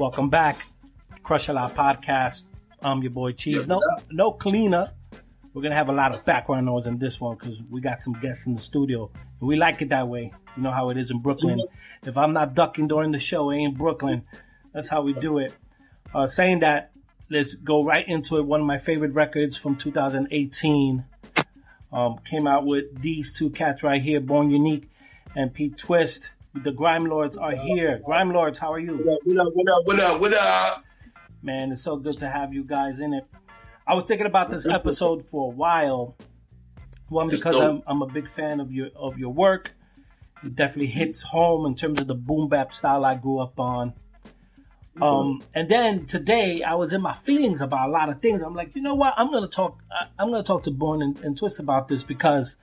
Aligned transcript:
Welcome 0.00 0.30
back, 0.30 0.56
Crush 1.22 1.50
a 1.50 1.52
Lot 1.52 1.72
podcast. 1.72 2.46
I'm 2.82 3.02
your 3.02 3.10
boy 3.10 3.32
Cheese. 3.32 3.68
No, 3.68 3.82
no 4.10 4.32
cleaner. 4.32 4.94
We're 5.52 5.60
gonna 5.60 5.74
have 5.74 5.90
a 5.90 5.92
lot 5.92 6.16
of 6.16 6.24
background 6.24 6.64
noise 6.64 6.86
in 6.86 6.96
this 6.96 7.20
one 7.20 7.36
because 7.36 7.60
we 7.68 7.82
got 7.82 7.98
some 8.00 8.14
guests 8.14 8.46
in 8.46 8.54
the 8.54 8.60
studio, 8.60 9.10
and 9.40 9.46
we 9.46 9.56
like 9.56 9.82
it 9.82 9.90
that 9.90 10.08
way. 10.08 10.32
You 10.56 10.62
know 10.62 10.70
how 10.70 10.88
it 10.88 10.96
is 10.96 11.10
in 11.10 11.20
Brooklyn. 11.20 11.60
If 12.02 12.16
I'm 12.16 12.32
not 12.32 12.54
ducking 12.54 12.88
during 12.88 13.12
the 13.12 13.18
show, 13.18 13.50
it 13.50 13.56
ain't 13.56 13.76
Brooklyn. 13.76 14.22
That's 14.72 14.88
how 14.88 15.02
we 15.02 15.12
do 15.12 15.36
it. 15.36 15.52
Uh, 16.14 16.26
saying 16.26 16.60
that, 16.60 16.92
let's 17.28 17.52
go 17.52 17.84
right 17.84 18.08
into 18.08 18.38
it. 18.38 18.46
One 18.46 18.62
of 18.62 18.66
my 18.66 18.78
favorite 18.78 19.12
records 19.12 19.58
from 19.58 19.76
2018 19.76 21.04
um, 21.92 22.16
came 22.24 22.46
out 22.46 22.64
with 22.64 23.02
these 23.02 23.36
two 23.36 23.50
cats 23.50 23.82
right 23.82 24.00
here, 24.00 24.20
Born 24.22 24.48
Unique 24.48 24.88
and 25.36 25.52
Pete 25.52 25.76
Twist. 25.76 26.30
The 26.54 26.72
Grime 26.72 27.04
Lords 27.04 27.36
are 27.36 27.54
here. 27.54 28.00
Grime 28.04 28.32
Lords, 28.32 28.58
how 28.58 28.72
are 28.72 28.78
you? 28.80 28.96
What 28.96 29.06
up, 29.38 29.52
what 29.54 29.68
up, 29.68 29.86
what 29.86 30.00
up, 30.00 30.20
what 30.20 30.34
up? 30.34 30.84
Man, 31.42 31.70
it's 31.70 31.82
so 31.82 31.96
good 31.96 32.18
to 32.18 32.28
have 32.28 32.52
you 32.52 32.64
guys 32.64 32.98
in 32.98 33.14
it. 33.14 33.24
I 33.86 33.94
was 33.94 34.06
thinking 34.06 34.26
about 34.26 34.50
this 34.50 34.66
episode 34.66 35.24
for 35.28 35.52
a 35.52 35.54
while. 35.54 36.16
One 37.08 37.28
because 37.28 37.56
I'm, 37.56 37.82
I'm 37.86 38.02
a 38.02 38.06
big 38.06 38.28
fan 38.28 38.58
of 38.60 38.72
your 38.72 38.88
of 38.96 39.16
your 39.16 39.32
work. 39.32 39.72
It 40.44 40.56
definitely 40.56 40.88
hits 40.88 41.22
home 41.22 41.66
in 41.66 41.76
terms 41.76 42.00
of 42.00 42.08
the 42.08 42.14
boom 42.14 42.48
bap 42.48 42.74
style 42.74 43.04
I 43.04 43.14
grew 43.14 43.38
up 43.38 43.58
on. 43.60 43.94
Um, 45.00 45.42
and 45.54 45.68
then 45.68 46.06
today 46.06 46.62
I 46.62 46.74
was 46.74 46.92
in 46.92 47.00
my 47.00 47.14
feelings 47.14 47.60
about 47.60 47.88
a 47.88 47.92
lot 47.92 48.08
of 48.08 48.20
things. 48.20 48.42
I'm 48.42 48.54
like, 48.54 48.74
you 48.74 48.82
know 48.82 48.94
what? 48.94 49.14
I'm 49.16 49.30
gonna 49.30 49.48
talk. 49.48 49.82
I'm 50.18 50.30
gonna 50.30 50.42
talk 50.42 50.64
to 50.64 50.72
Born 50.72 51.00
and, 51.00 51.18
and 51.20 51.38
Twist 51.38 51.60
about 51.60 51.86
this 51.88 52.02
because 52.02 52.56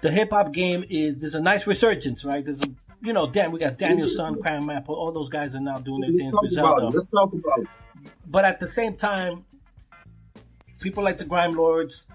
the 0.00 0.10
hip 0.10 0.30
hop 0.30 0.52
game 0.52 0.84
is 0.88 1.20
there's 1.20 1.34
a 1.34 1.40
nice 1.40 1.66
resurgence, 1.66 2.24
right? 2.24 2.44
There's 2.44 2.62
a 2.62 2.68
you 3.04 3.12
know, 3.12 3.30
Dan, 3.30 3.52
we 3.52 3.58
got 3.58 3.76
Daniel 3.76 4.08
Son, 4.08 4.36
Crimeapple, 4.36 4.88
all 4.88 5.12
those 5.12 5.28
guys 5.28 5.54
are 5.54 5.60
now 5.60 5.78
doing 5.78 6.00
their 6.00 6.10
thing. 6.10 6.32
Let's 6.42 6.56
talk, 6.56 6.78
about 6.78 6.88
it. 6.88 6.96
Let's 6.96 7.06
talk 7.06 7.32
about 7.32 7.58
it. 7.60 7.68
But 8.26 8.44
at 8.46 8.60
the 8.60 8.66
same 8.66 8.96
time, 8.96 9.44
people 10.80 11.04
like 11.04 11.18
the 11.18 11.26
Grime 11.26 11.52
Lords, 11.52 12.06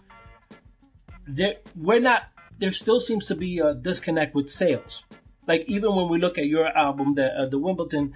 we're 1.75 1.99
not. 1.99 2.23
There 2.57 2.71
still 2.71 2.99
seems 2.99 3.27
to 3.27 3.35
be 3.35 3.59
a 3.59 3.73
disconnect 3.73 4.35
with 4.35 4.49
sales. 4.49 5.03
Like 5.47 5.63
even 5.67 5.95
when 5.95 6.09
we 6.09 6.17
look 6.17 6.37
at 6.37 6.47
your 6.47 6.67
album, 6.67 7.13
the 7.13 7.27
uh, 7.27 7.45
the 7.45 7.59
Wimbledon 7.59 8.13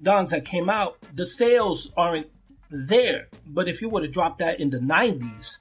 Dons 0.00 0.30
that 0.30 0.44
came 0.44 0.68
out, 0.68 0.98
the 1.14 1.26
sales 1.26 1.90
aren't 1.96 2.30
there. 2.70 3.28
But 3.46 3.66
if 3.66 3.80
you 3.80 3.88
would 3.88 4.04
have 4.04 4.12
dropped 4.12 4.38
that 4.40 4.60
in 4.60 4.70
the 4.70 4.78
'90s, 4.78 5.56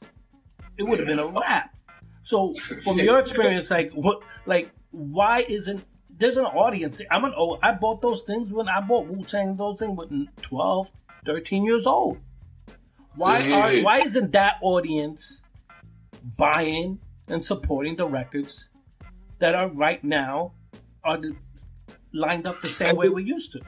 it 0.77 0.83
would 0.83 0.99
have 0.99 1.07
been 1.07 1.19
a 1.19 1.27
wrap. 1.27 1.73
So 2.23 2.53
from 2.83 2.99
your 2.99 3.19
experience, 3.25 3.71
like 3.71 3.91
what, 3.93 4.21
like 4.45 4.71
why 4.91 5.45
isn't 5.47 5.83
there's 6.19 6.37
an 6.37 6.45
audience. 6.45 7.01
I'm 7.09 7.23
an 7.23 7.33
old. 7.35 7.59
I 7.63 7.73
bought 7.73 8.01
those 8.01 8.23
things 8.23 8.51
when 8.51 8.67
I 8.67 8.81
bought 8.81 9.07
Wu 9.07 9.23
Tang. 9.23 9.55
Those 9.55 9.79
things 9.79 9.97
when 9.97 10.29
12, 10.41 10.91
13 11.25 11.65
years 11.65 11.87
old. 11.87 12.19
Why 13.15 13.39
are 13.51 13.83
why 13.83 13.97
isn't 13.99 14.31
that 14.33 14.55
audience 14.61 15.41
buying 16.37 16.99
and 17.27 17.43
supporting 17.43 17.95
the 17.95 18.07
records 18.07 18.69
that 19.39 19.55
are 19.55 19.69
right 19.73 20.03
now 20.03 20.53
are 21.03 21.19
lined 22.13 22.45
up 22.45 22.61
the 22.61 22.69
same 22.69 22.95
way 22.95 23.09
we 23.09 23.23
used 23.23 23.53
to? 23.53 23.61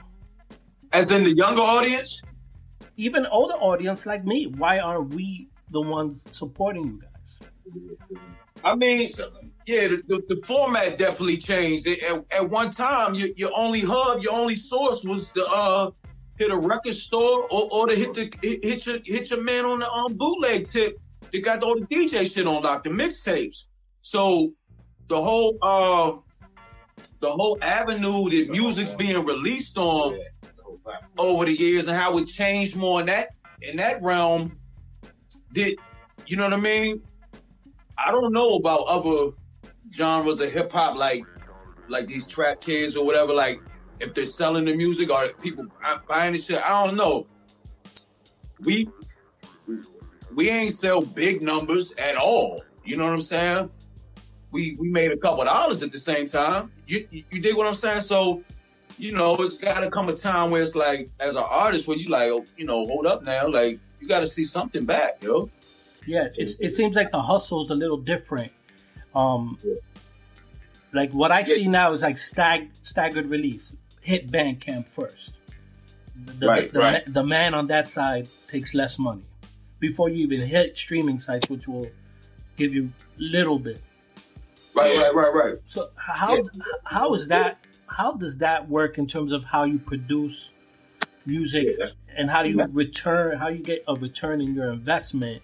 As 0.94 1.12
in 1.12 1.24
the 1.24 1.34
younger 1.34 1.62
audience, 1.62 2.22
even 2.98 3.26
older 3.28 3.56
audience 3.56 4.06
like 4.06 4.26
me. 4.26 4.46
Why 4.58 4.80
are 4.80 5.02
we 5.02 5.50
the 5.70 5.82
ones 5.82 6.24
supporting 6.32 6.86
you 6.86 7.02
guys? 7.02 7.50
I 8.64 8.76
mean, 8.76 9.10
yeah, 9.68 9.88
the, 9.88 10.04
the, 10.08 10.36
the, 10.36 10.42
format 10.46 10.98
definitely 10.98 11.38
changed. 11.38 11.88
At, 11.88 12.24
at 12.34 12.50
one 12.50 12.72
time, 12.72 13.16
your, 13.16 13.30
your 13.36 13.52
only 13.56 13.82
hub, 13.82 14.22
your 14.22 14.34
only 14.34 14.56
source 14.56 15.06
was 15.06 15.32
the 15.32 15.46
uh, 15.50 15.92
hit 16.38 16.52
a 16.52 16.58
record 16.58 16.96
store 16.96 17.48
or, 17.52 17.70
or 17.72 17.88
to 17.88 17.96
hit 17.96 18.14
the 18.14 18.32
hit, 18.42 18.86
your 18.86 18.98
hit 19.06 19.30
your 19.30 19.44
man 19.44 19.66
on 19.66 19.80
the 19.80 19.90
um, 19.90 20.14
bootleg 20.14 20.66
tip. 20.66 21.00
They 21.32 21.40
got 21.40 21.64
all 21.64 21.76
the 21.76 21.86
DJ 21.86 22.32
shit 22.32 22.48
on 22.48 22.64
lock, 22.64 22.84
the 22.84 22.90
mixtapes. 22.90 23.68
So 24.02 24.54
the 25.08 25.22
whole 25.22 25.58
uh, 25.62 26.18
the 27.20 27.32
whole 27.32 27.58
avenue 27.62 28.30
that 28.30 28.50
music's 28.50 28.94
being 28.94 29.24
released 29.26 29.78
on 29.78 30.20
over 31.18 31.46
the 31.46 31.54
years 31.54 31.88
and 31.88 31.96
how 31.96 32.18
it 32.18 32.26
changed 32.26 32.76
more 32.76 33.02
in 33.02 33.06
that 33.06 33.28
in 33.62 33.78
that 33.78 34.02
realm. 34.02 34.58
Did 35.54 35.78
you 36.26 36.38
know 36.38 36.46
what 36.46 36.54
I 36.54 36.58
mean? 36.58 37.02
I 37.98 38.12
don't 38.12 38.34
know 38.34 38.56
about 38.56 38.86
other 38.88 39.36
genres 39.92 40.40
of 40.40 40.52
hip 40.52 40.72
hop, 40.72 40.98
like 40.98 41.24
like 41.88 42.08
these 42.08 42.26
trap 42.28 42.62
kids 42.62 42.96
or 42.96 43.06
whatever. 43.06 43.34
Like 43.34 43.62
if 44.00 44.14
they're 44.14 44.26
selling 44.26 44.66
the 44.66 44.76
music 44.76 45.12
or 45.12 45.30
people 45.42 45.68
buying 46.08 46.34
the 46.34 46.38
shit, 46.38 46.60
I 46.66 46.86
don't 46.86 46.98
know. 46.98 47.28
We 48.60 48.90
we 50.34 50.50
ain't 50.50 50.72
sell 50.72 51.02
big 51.02 51.42
numbers 51.42 51.94
at 51.96 52.16
all. 52.16 52.64
You 52.84 52.98
know 52.98 53.06
what 53.06 53.14
I'm 53.14 53.22
saying? 53.22 53.70
We 54.52 54.76
we 54.80 54.90
made 54.90 55.12
a 55.12 55.18
couple 55.18 55.44
dollars 55.46 55.84
at 55.84 55.92
the 55.92 56.00
same 56.00 56.28
time. 56.28 56.72
You, 56.88 57.08
you 57.12 57.42
dig 57.42 57.56
what 57.56 57.68
I'm 57.68 57.74
saying? 57.74 58.02
So 58.02 58.44
you 59.02 59.12
know, 59.12 59.36
it's 59.38 59.58
got 59.58 59.80
to 59.80 59.90
come 59.90 60.10
a 60.10 60.14
time 60.14 60.52
where 60.52 60.62
it's 60.62 60.76
like, 60.76 61.10
as 61.20 61.36
an 61.36 61.44
artist, 61.50 61.88
where 61.88 61.98
you 61.98 62.08
like, 62.10 62.30
oh, 62.30 62.46
you 62.56 62.66
know, 62.66 62.86
hold 62.86 63.08
up 63.08 63.24
now, 63.24 63.48
like 63.48 63.80
you 64.00 64.08
got 64.08 64.20
to 64.20 64.28
see 64.28 64.46
something 64.46 64.86
back, 64.86 65.24
yo. 65.24 65.50
Yeah, 66.06 66.28
it 66.36 66.72
seems 66.72 66.96
like 66.96 67.12
the 67.12 67.22
hustle 67.22 67.64
is 67.64 67.72
a 67.72 67.76
little 67.76 67.98
different. 67.98 68.52
Um, 69.14 69.58
like 70.94 71.12
what 71.12 71.32
I 71.32 71.40
yeah. 71.40 71.46
see 71.46 71.68
now 71.68 71.94
is 71.94 72.02
like 72.02 72.18
stag 72.18 72.70
staggered 72.84 73.30
release. 73.30 73.74
Hit 74.02 74.32
Bandcamp 74.32 74.88
first. 74.88 75.32
The, 76.16 76.48
right, 76.48 76.72
the, 76.72 76.80
right. 76.80 77.04
the 77.06 77.24
man 77.24 77.54
on 77.54 77.68
that 77.68 77.90
side 77.90 78.28
takes 78.48 78.74
less 78.74 79.00
money 79.00 79.24
before 79.80 80.10
you 80.10 80.24
even 80.26 80.40
hit 80.40 80.78
streaming 80.78 81.20
sites, 81.20 81.50
which 81.50 81.68
will 81.68 81.90
give 82.58 82.74
you 82.74 82.92
little 83.18 83.60
bit. 83.60 83.82
Right, 84.76 84.96
right, 84.96 85.14
right, 85.14 85.34
right. 85.34 85.56
So 85.68 85.90
how 85.96 86.36
yeah. 86.36 86.44
how 86.84 87.14
is 87.14 87.28
that? 87.28 87.60
How 87.88 88.14
does 88.14 88.38
that 88.38 88.70
work 88.70 88.98
in 88.98 89.08
terms 89.08 89.34
of 89.34 89.44
how 89.44 89.66
you 89.66 89.78
produce 89.78 90.54
music 91.26 91.76
yeah, 91.78 91.88
and 92.16 92.30
how 92.30 92.42
do 92.44 92.50
you 92.50 92.66
return? 92.72 93.38
How 93.38 93.50
you 93.50 93.64
get 93.64 93.84
a 93.88 93.96
return 93.96 94.40
in 94.40 94.56
your 94.56 94.72
investment? 94.72 95.42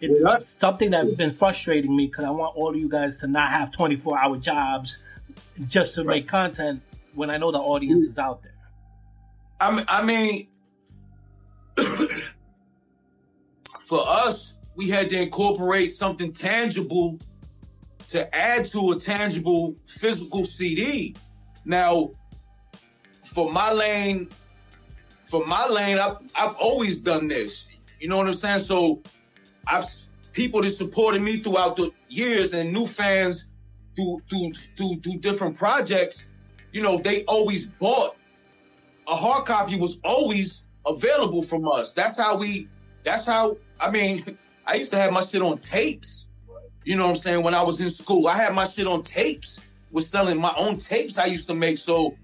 It's 0.00 0.50
something 0.58 0.90
that's 0.90 1.14
been 1.14 1.34
frustrating 1.34 1.96
me 1.96 2.06
because 2.06 2.24
I 2.24 2.30
want 2.30 2.56
all 2.56 2.70
of 2.70 2.76
you 2.76 2.88
guys 2.88 3.18
to 3.20 3.26
not 3.26 3.50
have 3.50 3.72
24 3.72 4.18
hour 4.18 4.36
jobs 4.36 4.98
just 5.60 5.94
to 5.94 6.02
right. 6.02 6.16
make 6.16 6.28
content 6.28 6.82
when 7.14 7.30
I 7.30 7.36
know 7.38 7.50
the 7.52 7.58
audience 7.58 8.04
is 8.04 8.18
out 8.18 8.42
there. 8.42 8.52
I 9.60 9.74
mean, 9.74 9.84
I 9.88 10.04
mean 10.04 10.46
for 13.86 14.00
us, 14.08 14.58
we 14.76 14.90
had 14.90 15.08
to 15.10 15.22
incorporate 15.22 15.92
something 15.92 16.32
tangible 16.32 17.18
to 18.08 18.34
add 18.34 18.66
to 18.66 18.92
a 18.92 18.98
tangible 18.98 19.76
physical 19.86 20.44
CD. 20.44 21.16
Now, 21.64 22.10
for 23.22 23.50
my 23.50 23.72
lane, 23.72 24.28
for 25.22 25.46
my 25.46 25.66
lane, 25.68 25.98
I've, 25.98 26.18
I've 26.34 26.56
always 26.56 27.00
done 27.00 27.28
this. 27.28 27.74
You 27.98 28.08
know 28.08 28.18
what 28.18 28.26
I'm 28.26 28.32
saying? 28.32 28.58
So 28.60 29.02
I've 29.66 29.84
people 30.32 30.62
that 30.62 30.70
supported 30.70 31.22
me 31.22 31.38
throughout 31.38 31.76
the 31.76 31.90
years 32.08 32.54
and 32.54 32.72
new 32.72 32.86
fans 32.86 33.50
through 33.96 34.18
through 34.28 34.52
through, 34.76 34.96
through 34.96 35.18
different 35.20 35.56
projects. 35.56 36.32
You 36.72 36.82
know, 36.82 36.98
they 36.98 37.24
always 37.24 37.66
bought 37.66 38.16
a 39.06 39.14
hard 39.14 39.44
copy 39.44 39.78
was 39.78 40.00
always 40.04 40.64
available 40.86 41.42
from 41.42 41.68
us. 41.68 41.92
That's 41.92 42.18
how 42.18 42.36
we. 42.36 42.68
That's 43.02 43.26
how. 43.26 43.56
I 43.80 43.90
mean, 43.90 44.22
I 44.66 44.74
used 44.74 44.90
to 44.92 44.96
have 44.96 45.12
my 45.12 45.20
shit 45.20 45.42
on 45.42 45.58
tapes. 45.58 46.28
You 46.84 46.96
know 46.96 47.04
what 47.04 47.10
I'm 47.10 47.16
saying? 47.16 47.42
When 47.42 47.54
I 47.54 47.62
was 47.62 47.80
in 47.80 47.88
school, 47.88 48.28
I 48.28 48.36
had 48.36 48.54
my 48.54 48.64
shit 48.64 48.86
on 48.86 49.02
tapes. 49.02 49.64
Was 49.92 50.10
selling 50.10 50.40
my 50.40 50.52
own 50.56 50.76
tapes 50.76 51.18
I 51.18 51.26
used 51.26 51.46
to 51.48 51.54
make. 51.54 51.78
So, 51.78 52.16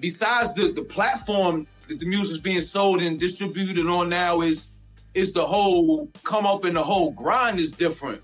besides 0.00 0.54
the 0.54 0.72
the 0.72 0.82
platform 0.82 1.66
that 1.88 2.00
the 2.00 2.06
music's 2.06 2.40
being 2.40 2.60
sold 2.60 3.00
and 3.00 3.18
distributed 3.18 3.86
on 3.86 4.08
now 4.08 4.40
is 4.40 4.70
is 5.16 5.32
the 5.32 5.44
whole 5.44 6.08
come 6.22 6.46
up 6.46 6.64
and 6.64 6.76
the 6.76 6.82
whole 6.82 7.10
grind 7.12 7.58
is 7.58 7.72
different 7.72 8.22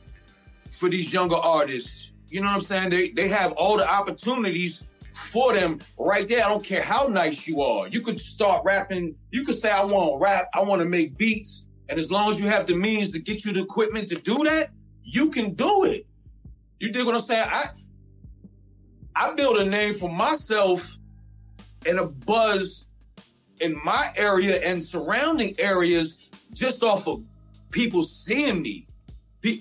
for 0.70 0.90
these 0.90 1.12
younger 1.12 1.36
artists. 1.36 2.12
You 2.28 2.40
know 2.40 2.48
what 2.48 2.54
I'm 2.54 2.60
saying? 2.60 2.90
They 2.90 3.08
they 3.10 3.28
have 3.28 3.52
all 3.52 3.78
the 3.78 3.90
opportunities 3.90 4.84
for 5.14 5.54
them 5.54 5.80
right 5.98 6.28
there. 6.28 6.44
I 6.44 6.48
don't 6.48 6.64
care 6.64 6.82
how 6.82 7.06
nice 7.06 7.48
you 7.48 7.62
are. 7.62 7.88
You 7.88 8.02
could 8.02 8.20
start 8.20 8.62
rapping. 8.64 9.14
You 9.30 9.44
could 9.44 9.54
say, 9.54 9.70
I 9.70 9.84
want 9.84 10.14
to 10.14 10.22
rap. 10.22 10.46
I 10.54 10.62
want 10.62 10.80
to 10.80 10.86
make 10.86 11.16
beats. 11.16 11.66
And 11.88 11.98
as 11.98 12.10
long 12.10 12.30
as 12.30 12.40
you 12.40 12.48
have 12.48 12.66
the 12.66 12.76
means 12.76 13.10
to 13.12 13.18
get 13.18 13.44
you 13.44 13.52
the 13.52 13.62
equipment 13.62 14.08
to 14.08 14.16
do 14.16 14.36
that, 14.44 14.68
you 15.02 15.30
can 15.30 15.54
do 15.54 15.84
it. 15.84 16.06
You 16.78 16.92
dig 16.92 17.06
what 17.06 17.14
I'm 17.14 17.20
saying? 17.20 17.48
I 17.50 17.66
I 19.14 19.32
built 19.34 19.58
a 19.58 19.64
name 19.64 19.94
for 19.94 20.10
myself 20.10 20.98
and 21.86 21.98
a 21.98 22.06
buzz 22.06 22.86
in 23.60 23.80
my 23.84 24.12
area 24.16 24.56
and 24.56 24.82
surrounding 24.82 25.54
areas 25.58 26.28
just 26.52 26.82
off 26.82 27.08
of 27.08 27.22
people 27.70 28.02
seeing 28.02 28.62
me, 28.62 28.86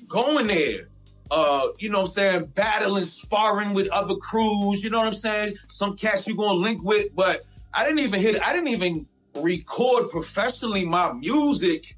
going 0.08 0.48
there, 0.48 0.90
uh, 1.32 1.68
you 1.80 1.90
know 1.90 2.00
what 2.00 2.04
I'm 2.04 2.10
saying, 2.10 2.46
battling, 2.56 3.06
sparring 3.06 3.74
with 3.74 3.88
other 3.90 4.16
crews, 4.16 4.84
you 4.84 4.90
know 4.90 5.00
what 5.00 5.08
I'm 5.08 5.14
saying? 5.14 5.56
Some 5.70 5.96
cats 5.96 6.28
you 6.28 6.36
gonna 6.36 6.60
link 6.60 6.84
with, 6.84 7.16
but 7.16 7.46
I 7.74 7.86
didn't 7.86 8.00
even 8.00 8.20
hit. 8.20 8.42
I 8.46 8.54
didn't 8.54 8.68
even 8.68 9.08
record 9.36 10.10
professionally 10.10 10.86
my 10.86 11.14
music. 11.14 11.96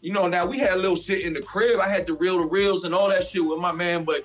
You 0.00 0.12
know, 0.12 0.28
now 0.28 0.46
we 0.46 0.58
had 0.58 0.72
a 0.72 0.76
little 0.76 0.96
shit 0.96 1.24
in 1.24 1.34
the 1.34 1.42
crib. 1.42 1.78
I 1.78 1.88
had 1.88 2.06
the 2.06 2.14
reel 2.14 2.38
the 2.38 2.48
reels 2.50 2.84
and 2.84 2.94
all 2.94 3.08
that 3.08 3.24
shit 3.24 3.44
with 3.44 3.58
my 3.58 3.72
man, 3.72 4.04
but 4.04 4.22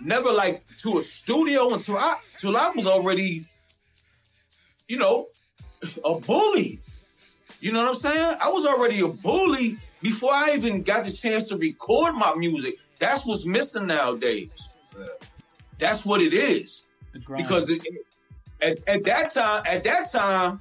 never 0.00 0.32
like 0.32 0.64
to 0.78 0.98
a 0.98 1.02
studio 1.02 1.72
until 1.72 1.96
I 1.96 2.16
until 2.34 2.56
I 2.56 2.70
was 2.74 2.86
already, 2.86 3.44
you 4.88 4.98
know, 4.98 5.28
a 6.04 6.18
bully. 6.18 6.80
You 7.60 7.72
know 7.72 7.80
what 7.80 7.88
I'm 7.88 7.94
saying? 7.94 8.36
I 8.42 8.48
was 8.50 8.66
already 8.66 9.00
a 9.00 9.08
bully 9.08 9.78
before 10.02 10.32
I 10.32 10.52
even 10.54 10.82
got 10.82 11.04
the 11.04 11.12
chance 11.12 11.48
to 11.48 11.56
record 11.56 12.14
my 12.14 12.34
music. 12.36 12.76
That's 12.98 13.26
what's 13.26 13.46
missing 13.46 13.86
nowadays. 13.86 14.70
That's 15.78 16.06
what 16.06 16.20
it 16.20 16.32
is. 16.32 16.86
Because 17.36 17.70
it, 17.70 17.82
at, 18.60 18.78
at 18.86 19.04
that 19.04 19.32
time, 19.32 19.62
at 19.66 19.84
that 19.84 20.10
time, 20.10 20.60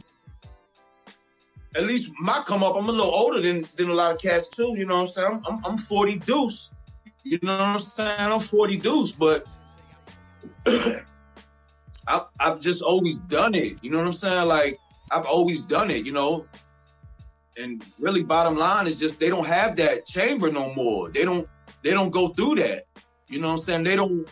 at 1.75 1.83
least 1.83 2.11
my 2.19 2.41
come 2.45 2.63
up, 2.63 2.75
I'm 2.77 2.87
a 2.87 2.91
little 2.91 3.13
older 3.13 3.41
than, 3.41 3.65
than 3.75 3.89
a 3.89 3.93
lot 3.93 4.11
of 4.11 4.21
cats 4.21 4.47
too. 4.47 4.73
You 4.77 4.85
know 4.85 4.95
what 4.95 5.01
I'm 5.01 5.07
saying? 5.07 5.41
I'm, 5.47 5.57
I'm, 5.57 5.65
I'm 5.65 5.77
40 5.77 6.19
deuce. 6.19 6.71
You 7.23 7.39
know 7.41 7.57
what 7.57 7.67
I'm 7.67 7.79
saying? 7.79 8.19
I'm 8.19 8.39
40 8.39 8.77
deuce, 8.77 9.11
but 9.11 9.45
I've, 12.07 12.21
I've 12.39 12.61
just 12.61 12.81
always 12.81 13.17
done 13.27 13.55
it. 13.55 13.77
You 13.81 13.91
know 13.91 13.97
what 13.97 14.07
I'm 14.07 14.13
saying? 14.13 14.47
Like 14.47 14.79
I've 15.11 15.25
always 15.25 15.65
done 15.65 15.91
it. 15.91 16.05
You 16.05 16.13
know, 16.13 16.45
and 17.57 17.83
really, 17.99 18.23
bottom 18.23 18.55
line 18.55 18.87
is 18.87 18.99
just 18.99 19.19
they 19.19 19.29
don't 19.29 19.47
have 19.47 19.75
that 19.77 20.05
chamber 20.05 20.51
no 20.51 20.73
more. 20.73 21.11
They 21.11 21.23
don't 21.23 21.47
they 21.83 21.91
don't 21.91 22.11
go 22.11 22.29
through 22.29 22.55
that. 22.55 22.83
You 23.27 23.41
know 23.41 23.47
what 23.47 23.53
I'm 23.53 23.59
saying? 23.59 23.83
They 23.83 23.95
don't. 23.95 24.27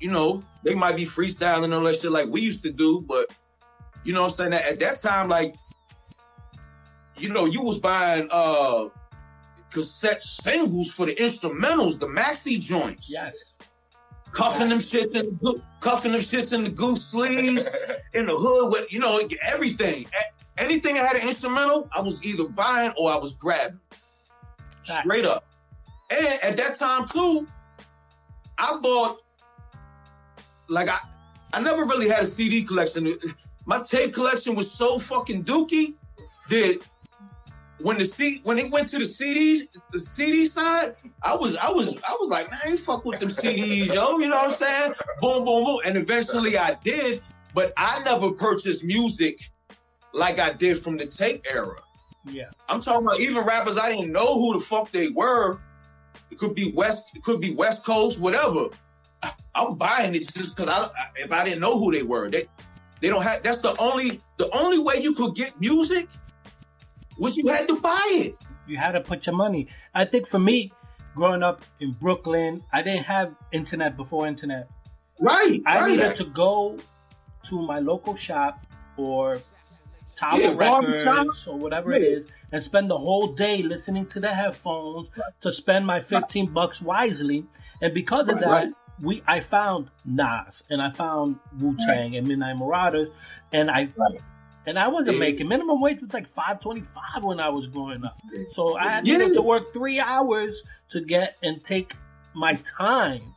You 0.00 0.10
know, 0.10 0.42
they 0.64 0.74
might 0.74 0.96
be 0.96 1.04
freestyling 1.04 1.72
all 1.72 1.84
that 1.84 1.96
shit 1.96 2.10
like 2.10 2.28
we 2.28 2.40
used 2.40 2.64
to 2.64 2.72
do, 2.72 3.04
but 3.06 3.26
you 4.02 4.12
know 4.12 4.22
what 4.22 4.40
I'm 4.40 4.50
saying? 4.50 4.54
At 4.54 4.80
that 4.80 4.96
time, 4.96 5.28
like 5.28 5.54
you 7.16 7.32
know, 7.32 7.44
you 7.44 7.62
was 7.62 7.78
buying 7.78 8.28
uh 8.30 8.88
cassette 9.70 10.22
singles 10.22 10.92
for 10.92 11.06
the 11.06 11.14
instrumentals, 11.14 11.98
the 11.98 12.06
maxi 12.06 12.60
joints. 12.60 13.12
Yes. 13.12 13.54
Cuffing 14.32 14.70
them 14.70 14.78
shits 14.78 15.14
in 15.14 15.38
the 15.40 15.62
cuffing 15.80 16.12
them 16.12 16.20
shits 16.20 16.54
in 16.54 16.64
the 16.64 16.70
goose 16.70 17.04
sleeves 17.04 17.74
in 18.14 18.26
the 18.26 18.34
hood 18.34 18.72
with 18.72 18.92
you 18.92 18.98
know 18.98 19.20
everything. 19.42 20.06
Anything 20.58 20.96
that 20.96 21.06
had 21.06 21.22
an 21.22 21.28
instrumental, 21.28 21.88
I 21.92 22.00
was 22.00 22.24
either 22.24 22.48
buying 22.48 22.92
or 22.98 23.10
I 23.10 23.16
was 23.16 23.34
grabbing. 23.34 23.80
Facts. 24.86 25.04
Straight 25.04 25.24
up. 25.24 25.44
And 26.10 26.26
at 26.42 26.56
that 26.58 26.74
time 26.74 27.06
too, 27.06 27.46
I 28.58 28.78
bought 28.82 29.18
like 30.68 30.88
I 30.88 30.98
I 31.54 31.60
never 31.60 31.82
really 31.82 32.08
had 32.08 32.22
a 32.22 32.26
CD 32.26 32.62
collection. 32.62 33.16
My 33.64 33.80
tape 33.80 34.12
collection 34.12 34.54
was 34.54 34.70
so 34.70 34.98
fucking 34.98 35.44
dookie 35.44 35.94
that 36.48 36.80
when 37.80 37.98
the 37.98 38.04
C 38.04 38.40
when 38.44 38.58
it 38.58 38.70
went 38.70 38.88
to 38.88 38.98
the 38.98 39.04
CDs, 39.04 39.68
the 39.90 39.98
CD 39.98 40.46
side, 40.46 40.94
I 41.22 41.34
was 41.34 41.56
I 41.56 41.70
was 41.70 41.96
I 42.08 42.16
was 42.20 42.28
like, 42.28 42.48
man, 42.50 42.76
fuck 42.76 43.04
with 43.04 43.20
them 43.20 43.28
CDs, 43.28 43.94
yo. 43.94 44.18
You 44.18 44.28
know 44.28 44.36
what 44.36 44.46
I'm 44.46 44.50
saying? 44.50 44.92
Boom, 45.20 45.44
boom, 45.44 45.64
boom. 45.64 45.80
And 45.84 45.96
eventually 45.96 46.58
I 46.58 46.76
did, 46.82 47.22
but 47.54 47.72
I 47.76 48.02
never 48.04 48.32
purchased 48.32 48.84
music 48.84 49.40
like 50.12 50.38
I 50.38 50.52
did 50.52 50.78
from 50.78 50.96
the 50.96 51.06
tape 51.06 51.44
era. 51.52 51.76
Yeah. 52.24 52.50
I'm 52.68 52.80
talking 52.80 53.06
about 53.06 53.20
even 53.20 53.44
rappers 53.44 53.78
I 53.78 53.90
didn't 53.90 54.12
know 54.12 54.34
who 54.34 54.54
the 54.54 54.60
fuck 54.60 54.90
they 54.92 55.08
were. 55.08 55.58
It 56.30 56.38
could 56.38 56.54
be 56.54 56.72
West, 56.74 57.10
it 57.14 57.22
could 57.22 57.40
be 57.40 57.54
West 57.54 57.84
Coast, 57.84 58.20
whatever. 58.22 58.68
I'm 59.54 59.76
buying 59.76 60.14
it 60.14 60.20
just 60.20 60.56
because 60.56 60.68
I 60.68 60.88
if 61.16 61.32
I 61.32 61.44
didn't 61.44 61.60
know 61.60 61.78
who 61.78 61.92
they 61.92 62.02
were. 62.02 62.30
They 62.30 62.46
they 63.00 63.08
don't 63.08 63.22
have 63.22 63.42
that's 63.42 63.60
the 63.60 63.76
only 63.80 64.20
the 64.38 64.48
only 64.56 64.78
way 64.78 64.94
you 64.96 65.14
could 65.14 65.34
get 65.34 65.60
music 65.60 66.08
was 67.18 67.36
you 67.36 67.48
had 67.48 67.68
to 67.68 67.78
buy 67.80 68.00
it. 68.12 68.36
You 68.66 68.76
had 68.78 68.92
to 68.92 69.00
put 69.00 69.26
your 69.26 69.36
money. 69.36 69.68
I 69.94 70.04
think 70.04 70.26
for 70.26 70.38
me, 70.38 70.72
growing 71.14 71.42
up 71.42 71.62
in 71.80 71.92
Brooklyn, 71.92 72.64
I 72.72 72.82
didn't 72.82 73.04
have 73.04 73.34
internet 73.52 73.96
before 73.96 74.26
internet. 74.26 74.68
Right. 75.20 75.60
I 75.66 75.80
right. 75.80 75.90
needed 75.90 76.14
to 76.16 76.24
go 76.24 76.78
to 77.44 77.62
my 77.62 77.80
local 77.80 78.16
shop 78.16 78.64
or 78.96 79.40
Tower 80.22 80.40
yeah, 80.40 80.54
Records 80.54 81.46
or 81.46 81.58
whatever 81.58 81.90
yeah. 81.90 81.96
it 81.96 82.02
is 82.02 82.26
and 82.52 82.62
spend 82.62 82.90
the 82.90 82.98
whole 82.98 83.28
day 83.28 83.62
listening 83.62 84.06
to 84.06 84.20
the 84.20 84.32
headphones 84.32 85.08
to 85.40 85.52
spend 85.52 85.86
my 85.86 86.00
15 86.00 86.52
bucks 86.52 86.80
wisely. 86.80 87.46
And 87.80 87.92
because 87.92 88.28
of 88.28 88.38
that, 88.40 88.68
we 89.00 89.22
I 89.26 89.40
found 89.40 89.90
Nas 90.04 90.62
and 90.70 90.80
I 90.80 90.90
found 90.90 91.38
Wu 91.58 91.76
Tang 91.76 92.14
and 92.14 92.28
Midnight 92.28 92.56
Marauders 92.56 93.08
and 93.52 93.70
I 93.70 93.88
and 94.64 94.78
I 94.78 94.88
wasn't 94.88 95.18
making 95.18 95.48
minimum 95.48 95.80
wage 95.80 96.00
was 96.00 96.12
like 96.12 96.28
five 96.28 96.60
twenty 96.60 96.82
five 96.82 97.24
when 97.24 97.40
I 97.40 97.48
was 97.48 97.66
growing 97.66 98.04
up. 98.04 98.20
So 98.50 98.76
I 98.76 98.88
had 98.88 99.06
yeah. 99.06 99.28
to 99.28 99.42
work 99.42 99.72
three 99.72 99.98
hours 99.98 100.62
to 100.90 101.00
get 101.00 101.36
and 101.42 101.64
take 101.64 101.94
my 102.34 102.54
time 102.78 103.34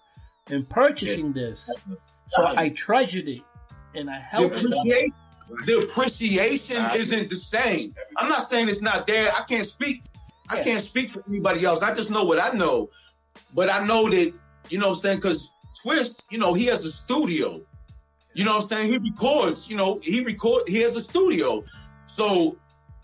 in 0.51 0.65
purchasing 0.65 1.33
this. 1.33 1.69
So 2.27 2.45
I 2.45 2.69
treasured 2.69 3.27
it 3.27 3.41
and 3.95 4.09
I 4.09 4.19
helped. 4.19 4.63
The 5.65 5.77
appreciation 5.77 6.83
isn't 6.95 7.29
the 7.29 7.35
same. 7.35 7.93
I'm 8.17 8.29
not 8.29 8.41
saying 8.41 8.69
it's 8.69 8.81
not 8.81 9.07
there. 9.07 9.29
I 9.37 9.43
can't 9.43 9.65
speak. 9.65 10.03
I 10.49 10.61
can't 10.61 10.81
speak 10.81 11.09
for 11.09 11.23
anybody 11.27 11.65
else. 11.65 11.81
I 11.81 11.93
just 11.93 12.11
know 12.11 12.23
what 12.23 12.41
I 12.41 12.55
know. 12.55 12.89
But 13.53 13.71
I 13.71 13.85
know 13.85 14.09
that, 14.09 14.33
you 14.69 14.79
know 14.79 14.89
what 14.89 14.95
I'm 14.95 15.01
saying? 15.01 15.17
Because 15.17 15.51
Twist, 15.81 16.25
you 16.29 16.37
know, 16.37 16.53
he 16.53 16.65
has 16.65 16.85
a 16.85 16.91
studio. 16.91 17.61
You 18.33 18.43
know 18.43 18.53
what 18.53 18.63
I'm 18.63 18.67
saying? 18.67 18.87
He 18.89 18.97
records, 18.97 19.69
you 19.69 19.77
know, 19.77 19.99
he 20.03 20.23
record 20.23 20.63
he 20.67 20.81
has 20.81 20.95
a 20.95 21.01
studio. 21.01 21.63
So 22.05 22.57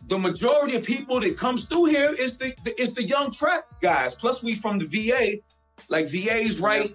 the 0.07 0.17
majority 0.17 0.75
of 0.75 0.83
people 0.83 1.21
that 1.21 1.37
comes 1.37 1.67
through 1.67 1.85
here 1.85 2.11
is 2.11 2.37
the, 2.37 2.53
the 2.65 2.79
is 2.81 2.93
the 2.93 3.03
young 3.03 3.31
trap 3.31 3.63
guys. 3.81 4.13
Plus 4.13 4.43
we 4.43 4.55
from 4.55 4.77
the 4.77 4.85
VA. 4.85 5.37
Like 5.89 6.09
VA's 6.09 6.59
right 6.59 6.93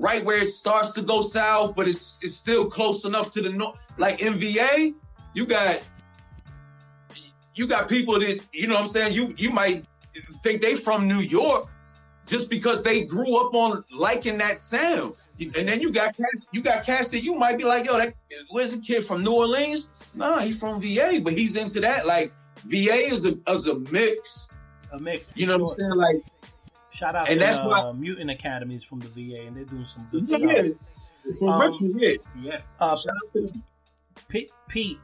right 0.00 0.24
where 0.24 0.42
it 0.42 0.48
starts 0.48 0.92
to 0.92 1.02
go 1.02 1.20
south, 1.20 1.76
but 1.76 1.86
it's 1.86 2.22
it's 2.24 2.34
still 2.34 2.66
close 2.66 3.04
enough 3.04 3.30
to 3.32 3.42
the 3.42 3.50
north. 3.50 3.76
Like 3.98 4.18
NVA, 4.18 4.94
you 5.34 5.46
got 5.46 5.80
you 7.54 7.66
got 7.66 7.88
people 7.88 8.18
that, 8.20 8.40
you 8.52 8.66
know 8.66 8.74
what 8.74 8.82
I'm 8.82 8.88
saying, 8.88 9.12
you 9.12 9.34
you 9.36 9.50
might 9.50 9.84
think 10.42 10.62
they 10.62 10.74
from 10.74 11.06
New 11.06 11.20
York 11.20 11.68
just 12.26 12.48
because 12.48 12.82
they 12.82 13.04
grew 13.04 13.36
up 13.44 13.54
on 13.54 13.84
liking 13.92 14.38
that 14.38 14.56
sound. 14.56 15.14
And 15.38 15.68
then 15.68 15.80
you 15.80 15.92
got 15.92 16.16
you 16.52 16.62
got 16.62 16.84
cast 16.84 17.12
that 17.12 17.22
you 17.22 17.34
might 17.34 17.58
be 17.58 17.64
like, 17.64 17.84
yo, 17.86 17.98
that 17.98 18.14
where's 18.50 18.74
the 18.74 18.80
kid 18.80 19.04
from 19.04 19.22
New 19.22 19.34
Orleans? 19.34 19.90
Nah, 20.14 20.38
he's 20.38 20.60
from 20.60 20.80
VA, 20.80 21.20
but 21.22 21.32
he's 21.32 21.56
into 21.56 21.80
that. 21.80 22.06
Like 22.06 22.32
VA 22.64 22.96
is 23.12 23.26
a 23.26 23.36
is 23.48 23.66
a 23.66 23.78
mix. 23.78 24.50
A 24.92 24.98
mix. 24.98 25.26
You 25.34 25.46
know 25.46 25.58
sure. 25.58 25.64
what 25.66 25.72
I'm 25.72 25.78
saying? 25.78 25.94
Like 25.94 26.49
shout 27.00 27.16
out 27.16 27.28
and 27.28 27.40
to 27.40 27.44
that's 27.44 27.58
uh, 27.58 27.64
why, 27.64 27.92
Mutant 27.92 28.30
Academies 28.30 28.84
from 28.84 29.00
the 29.00 29.08
VA, 29.08 29.46
and 29.46 29.56
they're 29.56 29.64
doing 29.64 29.86
some 29.86 30.06
good 30.12 30.28
yeah, 30.28 30.36
stuff. 30.38 30.76
Um, 31.42 31.94
yeah. 31.96 32.12
yeah. 32.40 32.60
Uh, 32.78 32.96
Pete, 34.28 34.52
Pete 34.68 34.98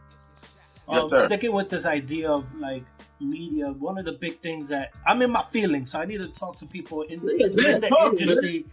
um, 0.88 1.08
yes, 1.10 1.24
sticking 1.26 1.52
with 1.52 1.68
this 1.68 1.86
idea 1.86 2.30
of 2.30 2.54
like 2.56 2.84
media, 3.20 3.72
one 3.72 3.98
of 3.98 4.04
the 4.04 4.12
big 4.12 4.40
things 4.40 4.68
that 4.68 4.92
I'm 5.06 5.22
in 5.22 5.30
my 5.30 5.42
feelings, 5.44 5.92
so 5.92 5.98
I 5.98 6.04
need 6.04 6.18
to 6.18 6.28
talk 6.28 6.56
to 6.58 6.66
people 6.66 7.02
in 7.02 7.20
the, 7.20 7.32
in 7.32 7.52
the 7.52 8.16
industry 8.18 8.66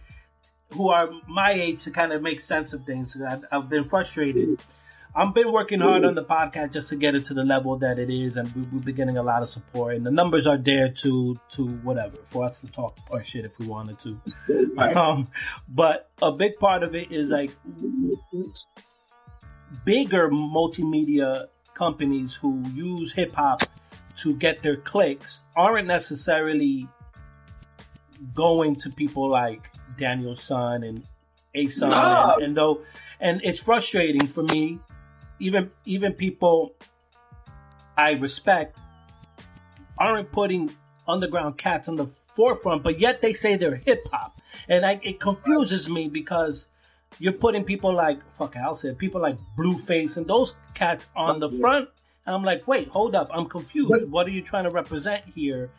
who 0.72 0.90
are 0.90 1.10
my 1.28 1.52
age 1.52 1.82
to 1.84 1.90
kind 1.90 2.12
of 2.12 2.22
make 2.22 2.40
sense 2.40 2.72
of 2.72 2.84
things. 2.84 3.16
I've, 3.16 3.44
I've 3.50 3.68
been 3.68 3.84
frustrated. 3.84 4.58
I've 5.16 5.32
been 5.32 5.52
working 5.52 5.78
hard 5.78 6.04
on 6.04 6.14
the 6.14 6.24
podcast 6.24 6.72
just 6.72 6.88
to 6.88 6.96
get 6.96 7.14
it 7.14 7.24
to 7.26 7.34
the 7.34 7.44
level 7.44 7.76
that 7.76 8.00
it 8.00 8.10
is, 8.10 8.36
and 8.36 8.52
we've 8.72 8.84
been 8.84 8.96
getting 8.96 9.16
a 9.16 9.22
lot 9.22 9.44
of 9.44 9.48
support. 9.48 9.94
And 9.94 10.04
the 10.04 10.10
numbers 10.10 10.44
are 10.46 10.56
there 10.56 10.88
to 10.88 11.38
to 11.52 11.66
whatever 11.66 12.16
for 12.24 12.44
us 12.44 12.60
to 12.62 12.66
talk 12.66 12.98
our 13.12 13.22
shit 13.22 13.44
if 13.44 13.58
we 13.58 13.66
wanted 13.66 13.98
to. 14.00 14.20
Um, 14.76 15.28
but 15.68 16.10
a 16.20 16.32
big 16.32 16.58
part 16.58 16.82
of 16.82 16.96
it 16.96 17.12
is 17.12 17.30
like 17.30 17.52
bigger 19.84 20.28
multimedia 20.30 21.46
companies 21.74 22.34
who 22.34 22.62
use 22.74 23.12
hip 23.12 23.34
hop 23.34 23.62
to 24.16 24.34
get 24.34 24.62
their 24.62 24.76
clicks 24.76 25.40
aren't 25.56 25.86
necessarily 25.86 26.88
going 28.34 28.74
to 28.76 28.90
people 28.90 29.28
like 29.28 29.70
Daniel 29.96 30.34
Son 30.34 30.82
and 30.82 31.06
Ason 31.54 31.90
no. 31.90 32.34
and, 32.34 32.44
and 32.44 32.56
though 32.56 32.80
and 33.20 33.40
it's 33.44 33.60
frustrating 33.60 34.26
for 34.26 34.42
me 34.42 34.80
even 35.44 35.70
even 35.84 36.14
people 36.14 36.74
I 37.96 38.12
respect 38.12 38.78
aren't 39.98 40.32
putting 40.32 40.74
underground 41.06 41.58
cats 41.58 41.86
on 41.86 41.96
the 41.96 42.06
forefront 42.32 42.82
but 42.82 42.98
yet 42.98 43.20
they 43.20 43.32
say 43.32 43.56
they're 43.56 43.76
hip 43.76 44.08
hop 44.10 44.40
and 44.68 44.84
I, 44.86 45.00
it 45.02 45.20
confuses 45.20 45.88
me 45.88 46.08
because 46.08 46.68
you're 47.18 47.34
putting 47.34 47.64
people 47.64 47.94
like 47.94 48.18
fuck 48.32 48.56
I'll 48.56 48.74
say 48.74 48.94
people 48.94 49.20
like 49.20 49.36
Blueface 49.56 50.16
and 50.16 50.26
those 50.26 50.56
cats 50.72 51.08
on 51.14 51.40
the 51.40 51.50
front. 51.50 51.90
And 52.26 52.34
I'm 52.34 52.42
like 52.42 52.66
wait 52.66 52.88
hold 52.88 53.14
up 53.14 53.28
I'm 53.32 53.46
confused. 53.46 54.10
What 54.10 54.26
are 54.26 54.30
you 54.30 54.42
trying 54.42 54.64
to 54.64 54.70
represent 54.70 55.24
here? 55.34 55.70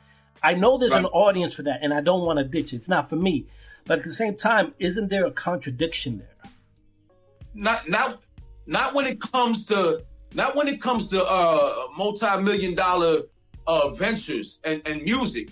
I 0.43 0.53
know 0.53 0.77
there's 0.77 0.91
right. 0.91 0.99
an 0.99 1.05
audience 1.05 1.55
for 1.55 1.63
that 1.63 1.79
and 1.81 1.91
I 1.93 2.01
don't 2.01 2.23
want 2.23 2.37
to 2.37 2.45
ditch 2.45 2.71
it. 2.71 2.77
It's 2.77 2.89
not 2.89 3.09
for 3.09 3.15
me. 3.15 3.47
But 3.85 3.99
at 3.99 4.05
the 4.05 4.13
same 4.13 4.35
time, 4.35 4.73
isn't 4.79 5.09
there 5.09 5.25
a 5.25 5.31
contradiction 5.31 6.17
there? 6.19 6.51
Not 7.53 7.89
not 7.89 8.17
not 8.67 8.93
when 8.93 9.05
it 9.05 9.19
comes 9.21 9.65
to 9.67 10.03
Not 10.35 10.55
when 10.55 10.67
it 10.67 10.81
comes 10.81 11.09
to 11.11 11.23
uh, 11.23 11.87
multi-million 11.97 12.75
dollar 12.75 13.21
uh, 13.67 13.89
ventures 13.95 14.59
and, 14.65 14.81
and 14.85 15.01
music. 15.03 15.49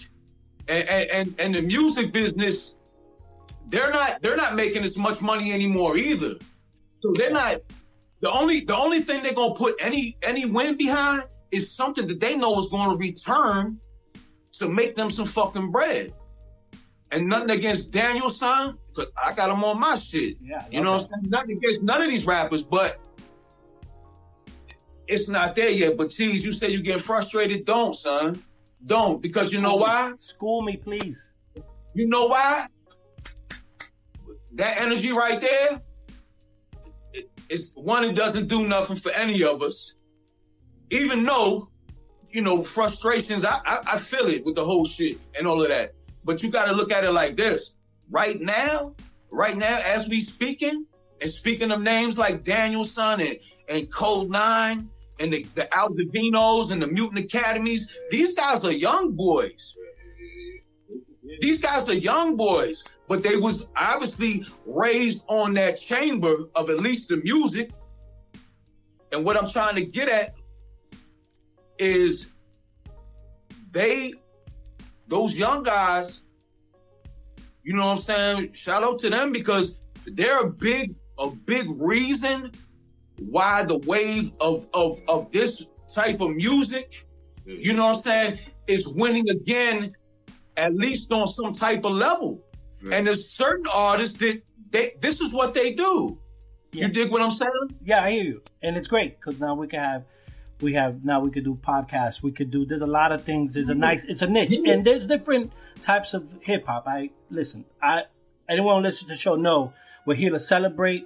And, 0.67 1.09
and 1.17 1.35
and 1.39 1.55
the 1.55 1.61
music 1.61 2.11
business, 2.13 2.75
they're 3.69 3.91
not 3.91 4.21
they're 4.21 4.35
not 4.35 4.55
making 4.55 4.83
as 4.83 4.97
much 4.97 5.21
money 5.21 5.51
anymore 5.51 5.97
either. 5.97 6.33
So 7.01 7.13
they're 7.17 7.31
not 7.31 7.61
the 8.21 8.31
only 8.31 8.61
the 8.61 8.75
only 8.75 8.99
thing 8.99 9.23
they're 9.23 9.33
gonna 9.33 9.55
put 9.55 9.75
any 9.81 10.17
any 10.23 10.45
win 10.45 10.77
behind 10.77 11.23
is 11.51 11.69
something 11.75 12.07
that 12.07 12.19
they 12.19 12.35
know 12.37 12.57
is 12.59 12.67
going 12.69 12.89
to 12.91 12.97
return 12.97 13.79
to 14.53 14.67
make 14.69 14.95
them 14.95 15.09
some 15.09 15.25
fucking 15.25 15.71
bread. 15.71 16.11
And 17.13 17.27
nothing 17.27 17.51
against 17.51 17.91
Daniel 17.91 18.27
Son, 18.27 18.75
because 18.89 19.11
I 19.23 19.33
got 19.33 19.51
him 19.51 19.63
on 19.63 19.79
my 19.79 19.93
shit. 19.93 20.37
Yeah, 20.41 20.65
you 20.71 20.81
know 20.81 20.93
what 20.93 21.03
I'm 21.03 21.21
saying? 21.21 21.29
Nothing 21.29 21.57
against 21.57 21.83
none 21.83 22.01
of 22.01 22.09
these 22.09 22.25
rappers, 22.25 22.63
but 22.63 22.99
it's 25.07 25.29
not 25.29 25.55
there 25.55 25.69
yet. 25.69 25.95
But 25.95 26.09
tease, 26.09 26.43
you 26.43 26.51
say 26.51 26.69
you 26.69 26.81
get 26.81 26.99
frustrated. 26.99 27.65
Don't, 27.65 27.95
son. 27.95 28.41
Don't. 28.85 29.21
Because 29.21 29.51
you 29.51 29.61
know 29.61 29.75
why? 29.75 30.13
School 30.21 30.63
me, 30.63 30.75
please. 30.75 31.29
You 31.93 32.07
know 32.07 32.25
why? 32.25 32.65
That 34.53 34.81
energy 34.81 35.11
right 35.11 35.39
there, 35.39 35.81
it's 37.47 37.73
one, 37.75 38.03
it 38.05 38.13
doesn't 38.13 38.47
do 38.47 38.67
nothing 38.67 38.95
for 38.95 39.11
any 39.11 39.43
of 39.43 39.61
us. 39.61 39.93
Even 40.89 41.23
though, 41.23 41.69
you 42.31 42.41
know, 42.41 42.63
frustrations, 42.63 43.45
I, 43.45 43.59
I, 43.65 43.79
I 43.93 43.97
feel 43.99 44.25
it 44.29 44.43
with 44.45 44.55
the 44.55 44.63
whole 44.63 44.85
shit 44.85 45.19
and 45.37 45.47
all 45.47 45.61
of 45.61 45.69
that. 45.69 45.93
But 46.25 46.41
you 46.43 46.51
got 46.51 46.65
to 46.65 46.73
look 46.73 46.91
at 46.91 47.03
it 47.03 47.11
like 47.11 47.35
this. 47.35 47.75
Right 48.09 48.39
now, 48.39 48.95
right 49.31 49.55
now, 49.55 49.79
as 49.85 50.07
we 50.07 50.19
speaking, 50.19 50.85
and 51.21 51.29
speaking 51.29 51.71
of 51.71 51.81
names 51.81 52.17
like 52.17 52.43
Daniel 52.43 52.83
Son 52.83 53.21
and, 53.21 53.37
and 53.69 53.91
Code 53.93 54.29
Nine 54.29 54.89
and 55.19 55.33
the, 55.33 55.43
the 55.55 55.67
Aldavinos 55.71 56.71
and 56.71 56.81
the 56.81 56.87
Mutant 56.87 57.25
Academies, 57.25 57.97
these 58.09 58.35
guys 58.35 58.65
are 58.65 58.71
young 58.73 59.13
boys. 59.13 59.77
These 61.39 61.59
guys 61.59 61.89
are 61.89 61.95
young 61.95 62.35
boys, 62.35 62.97
but 63.07 63.23
they 63.23 63.37
was 63.37 63.69
obviously 63.75 64.45
raised 64.65 65.25
on 65.29 65.53
that 65.55 65.73
chamber 65.77 66.33
of 66.55 66.69
at 66.69 66.79
least 66.79 67.09
the 67.09 67.17
music. 67.17 67.71
And 69.11 69.23
what 69.25 69.37
I'm 69.37 69.47
trying 69.47 69.75
to 69.75 69.85
get 69.85 70.09
at 70.09 70.35
is 71.79 72.27
they, 73.71 74.13
those 75.13 75.37
young 75.37 75.61
guys, 75.61 76.23
you 77.61 77.75
know 77.75 77.85
what 77.85 77.91
I'm 77.91 77.97
saying? 77.97 78.53
Shout 78.53 78.83
out 78.83 78.97
to 78.99 79.11
them 79.11 79.31
because 79.31 79.77
they're 80.07 80.41
a 80.47 80.49
big, 80.49 80.95
a 81.19 81.29
big 81.29 81.67
reason 81.79 82.51
why 83.19 83.63
the 83.63 83.77
wave 83.77 84.31
of, 84.41 84.67
of, 84.73 84.97
of 85.07 85.31
this 85.31 85.69
type 85.87 86.19
of 86.19 86.31
music, 86.31 87.05
you 87.45 87.73
know 87.73 87.83
what 87.83 87.97
I'm 87.97 88.01
saying, 88.09 88.39
is 88.67 88.91
winning 88.95 89.29
again, 89.29 89.93
at 90.57 90.73
least 90.73 91.11
on 91.11 91.27
some 91.27 91.53
type 91.53 91.85
of 91.85 91.91
level. 91.91 92.41
And 92.91 93.05
there's 93.05 93.29
certain 93.29 93.67
artists 93.71 94.17
that 94.17 94.41
they, 94.71 94.89
this 94.99 95.21
is 95.21 95.31
what 95.31 95.53
they 95.53 95.73
do. 95.75 96.19
Yeah. 96.71 96.87
You 96.87 96.91
dig 96.91 97.11
what 97.11 97.21
I'm 97.21 97.29
saying? 97.29 97.51
Yeah, 97.83 98.03
I 98.03 98.09
hear 98.09 98.23
you, 98.23 98.41
and 98.63 98.75
it's 98.75 98.87
great 98.87 99.19
because 99.19 99.39
now 99.39 99.53
we 99.53 99.67
can 99.67 99.79
have, 99.79 100.05
we 100.63 100.73
have 100.73 101.03
now 101.03 101.19
we 101.19 101.29
could 101.31 101.43
do 101.43 101.55
podcasts. 101.55 102.23
We 102.23 102.31
could 102.31 102.49
do. 102.49 102.65
There's 102.65 102.81
a 102.81 102.87
lot 102.87 103.11
of 103.11 103.23
things. 103.23 103.53
There's 103.53 103.69
a 103.69 103.73
mm-hmm. 103.73 103.81
nice. 103.81 104.05
It's 104.05 104.21
a 104.21 104.27
niche, 104.27 104.51
mm-hmm. 104.51 104.69
and 104.69 104.85
there's 104.85 105.05
different 105.05 105.51
types 105.81 106.13
of 106.13 106.33
hip 106.41 106.65
hop. 106.65 106.85
I 106.87 107.11
listen. 107.29 107.65
I 107.81 108.03
anyone 108.49 108.77
who 108.77 108.83
listens 108.83 109.09
to 109.09 109.15
the 109.15 109.19
show 109.19 109.35
know 109.35 109.73
we're 110.05 110.15
here 110.15 110.31
to 110.31 110.39
celebrate 110.39 111.05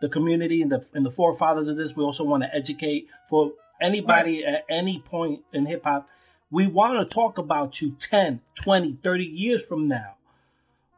the 0.00 0.08
community 0.08 0.62
and 0.62 0.70
the 0.70 0.84
and 0.92 1.06
the 1.06 1.10
forefathers 1.10 1.68
of 1.68 1.76
this. 1.76 1.96
We 1.96 2.04
also 2.04 2.24
want 2.24 2.42
to 2.42 2.54
educate 2.54 3.08
for 3.28 3.52
anybody 3.80 4.44
at 4.44 4.64
any 4.68 5.00
point 5.00 5.42
in 5.52 5.66
hip 5.66 5.84
hop. 5.84 6.08
We 6.50 6.66
want 6.66 6.98
to 6.98 7.14
talk 7.14 7.36
about 7.38 7.80
you 7.80 7.94
10, 7.98 8.40
20, 8.54 8.94
30 9.02 9.24
years 9.24 9.64
from 9.64 9.86
now. 9.86 10.14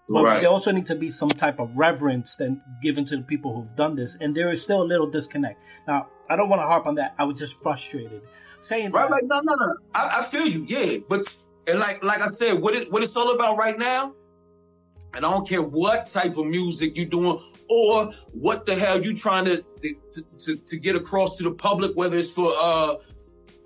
But 0.08 0.24
Right. 0.24 0.40
there 0.40 0.50
also 0.50 0.72
needs 0.72 0.88
to 0.88 0.96
be 0.96 1.08
some 1.08 1.30
type 1.30 1.60
of 1.60 1.76
reverence 1.76 2.34
then 2.36 2.62
given 2.82 3.04
to 3.06 3.16
the 3.16 3.22
people 3.22 3.54
who've 3.54 3.76
done 3.76 3.94
this. 3.94 4.16
And 4.20 4.36
there 4.36 4.50
is 4.52 4.62
still 4.62 4.82
a 4.82 4.84
little 4.84 5.08
disconnect. 5.08 5.60
Now, 5.86 6.08
I 6.30 6.36
don't 6.36 6.48
want 6.48 6.62
to 6.62 6.66
harp 6.66 6.86
on 6.86 6.94
that. 6.96 7.14
I 7.18 7.24
was 7.24 7.38
just 7.38 7.60
frustrated. 7.62 8.22
Saying 8.60 8.92
Right, 8.92 9.08
that, 9.08 9.12
right. 9.14 9.24
No, 9.26 9.40
no, 9.42 9.54
no. 9.54 9.74
I, 9.94 10.18
I 10.20 10.22
feel 10.22 10.46
you. 10.46 10.64
Yeah, 10.68 10.98
but 11.08 11.34
and 11.66 11.78
like 11.78 12.02
like 12.04 12.20
I 12.22 12.26
said, 12.28 12.60
what 12.62 12.74
it 12.74 12.90
what 12.92 13.02
it's 13.02 13.16
all 13.16 13.34
about 13.34 13.56
right 13.58 13.78
now. 13.78 14.14
And 15.14 15.26
I 15.26 15.30
don't 15.30 15.48
care 15.48 15.62
what 15.62 16.06
type 16.06 16.36
of 16.36 16.46
music 16.46 16.96
you're 16.96 17.08
doing 17.08 17.40
or 17.68 18.12
what 18.32 18.66
the 18.66 18.76
hell 18.76 19.02
you 19.02 19.14
trying 19.14 19.44
to 19.46 19.64
to, 19.82 20.22
to 20.38 20.56
to 20.56 20.78
get 20.78 20.96
across 20.96 21.36
to 21.38 21.44
the 21.44 21.54
public, 21.54 21.96
whether 21.96 22.16
it's 22.16 22.32
for 22.32 22.52
uh 22.56 22.94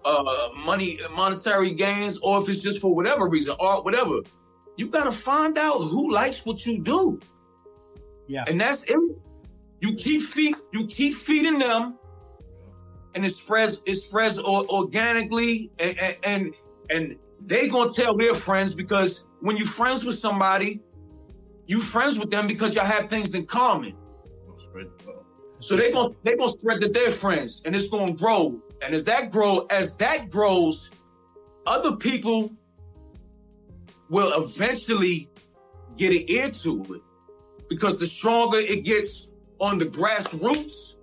uh 0.06 0.48
money 0.64 0.98
monetary 1.14 1.74
gains 1.74 2.18
or 2.22 2.40
if 2.42 2.48
it's 2.48 2.60
just 2.60 2.80
for 2.80 2.94
whatever 2.96 3.28
reason, 3.28 3.54
art, 3.60 3.84
whatever. 3.84 4.20
You 4.76 4.88
gotta 4.88 5.12
find 5.12 5.58
out 5.58 5.74
who 5.78 6.12
likes 6.12 6.46
what 6.46 6.64
you 6.66 6.82
do. 6.82 7.20
yeah. 8.26 8.44
And 8.48 8.60
that's 8.60 8.84
it. 8.84 9.16
You 9.80 9.94
keep 9.94 10.22
feed, 10.22 10.54
you 10.72 10.86
keep 10.86 11.14
feeding 11.14 11.58
them, 11.58 11.98
and 13.14 13.24
it 13.24 13.30
spreads. 13.30 13.82
It 13.86 13.94
spreads 13.94 14.38
or, 14.38 14.66
organically, 14.68 15.70
and, 15.78 15.98
and 15.98 16.16
and 16.24 16.54
and 16.90 17.16
they 17.40 17.68
gonna 17.68 17.90
tell 17.90 18.16
their 18.16 18.34
friends 18.34 18.74
because 18.74 19.26
when 19.40 19.56
you 19.56 19.64
friends 19.64 20.04
with 20.04 20.16
somebody, 20.16 20.80
you 21.66 21.80
friends 21.80 22.18
with 22.18 22.30
them 22.30 22.46
because 22.46 22.74
y'all 22.74 22.84
have 22.84 23.08
things 23.08 23.34
in 23.34 23.46
common. 23.46 23.96
So 25.60 25.76
they 25.76 25.92
gonna 25.92 26.14
they 26.24 26.36
gonna 26.36 26.50
spread 26.50 26.80
to 26.80 26.88
their 26.88 27.10
friends, 27.10 27.62
and 27.64 27.74
it's 27.74 27.88
gonna 27.88 28.12
grow. 28.12 28.60
And 28.84 28.94
as 28.94 29.04
that 29.06 29.30
grow, 29.30 29.66
as 29.70 29.96
that 29.98 30.28
grows, 30.30 30.90
other 31.66 31.96
people 31.96 32.52
will 34.10 34.42
eventually 34.42 35.30
get 35.96 36.12
an 36.12 36.24
ear 36.28 36.50
to 36.50 36.82
it 36.82 37.02
because 37.68 37.98
the 37.98 38.06
stronger 38.06 38.58
it 38.58 38.84
gets 38.84 39.30
on 39.60 39.78
the 39.78 39.86
grassroots 39.86 40.98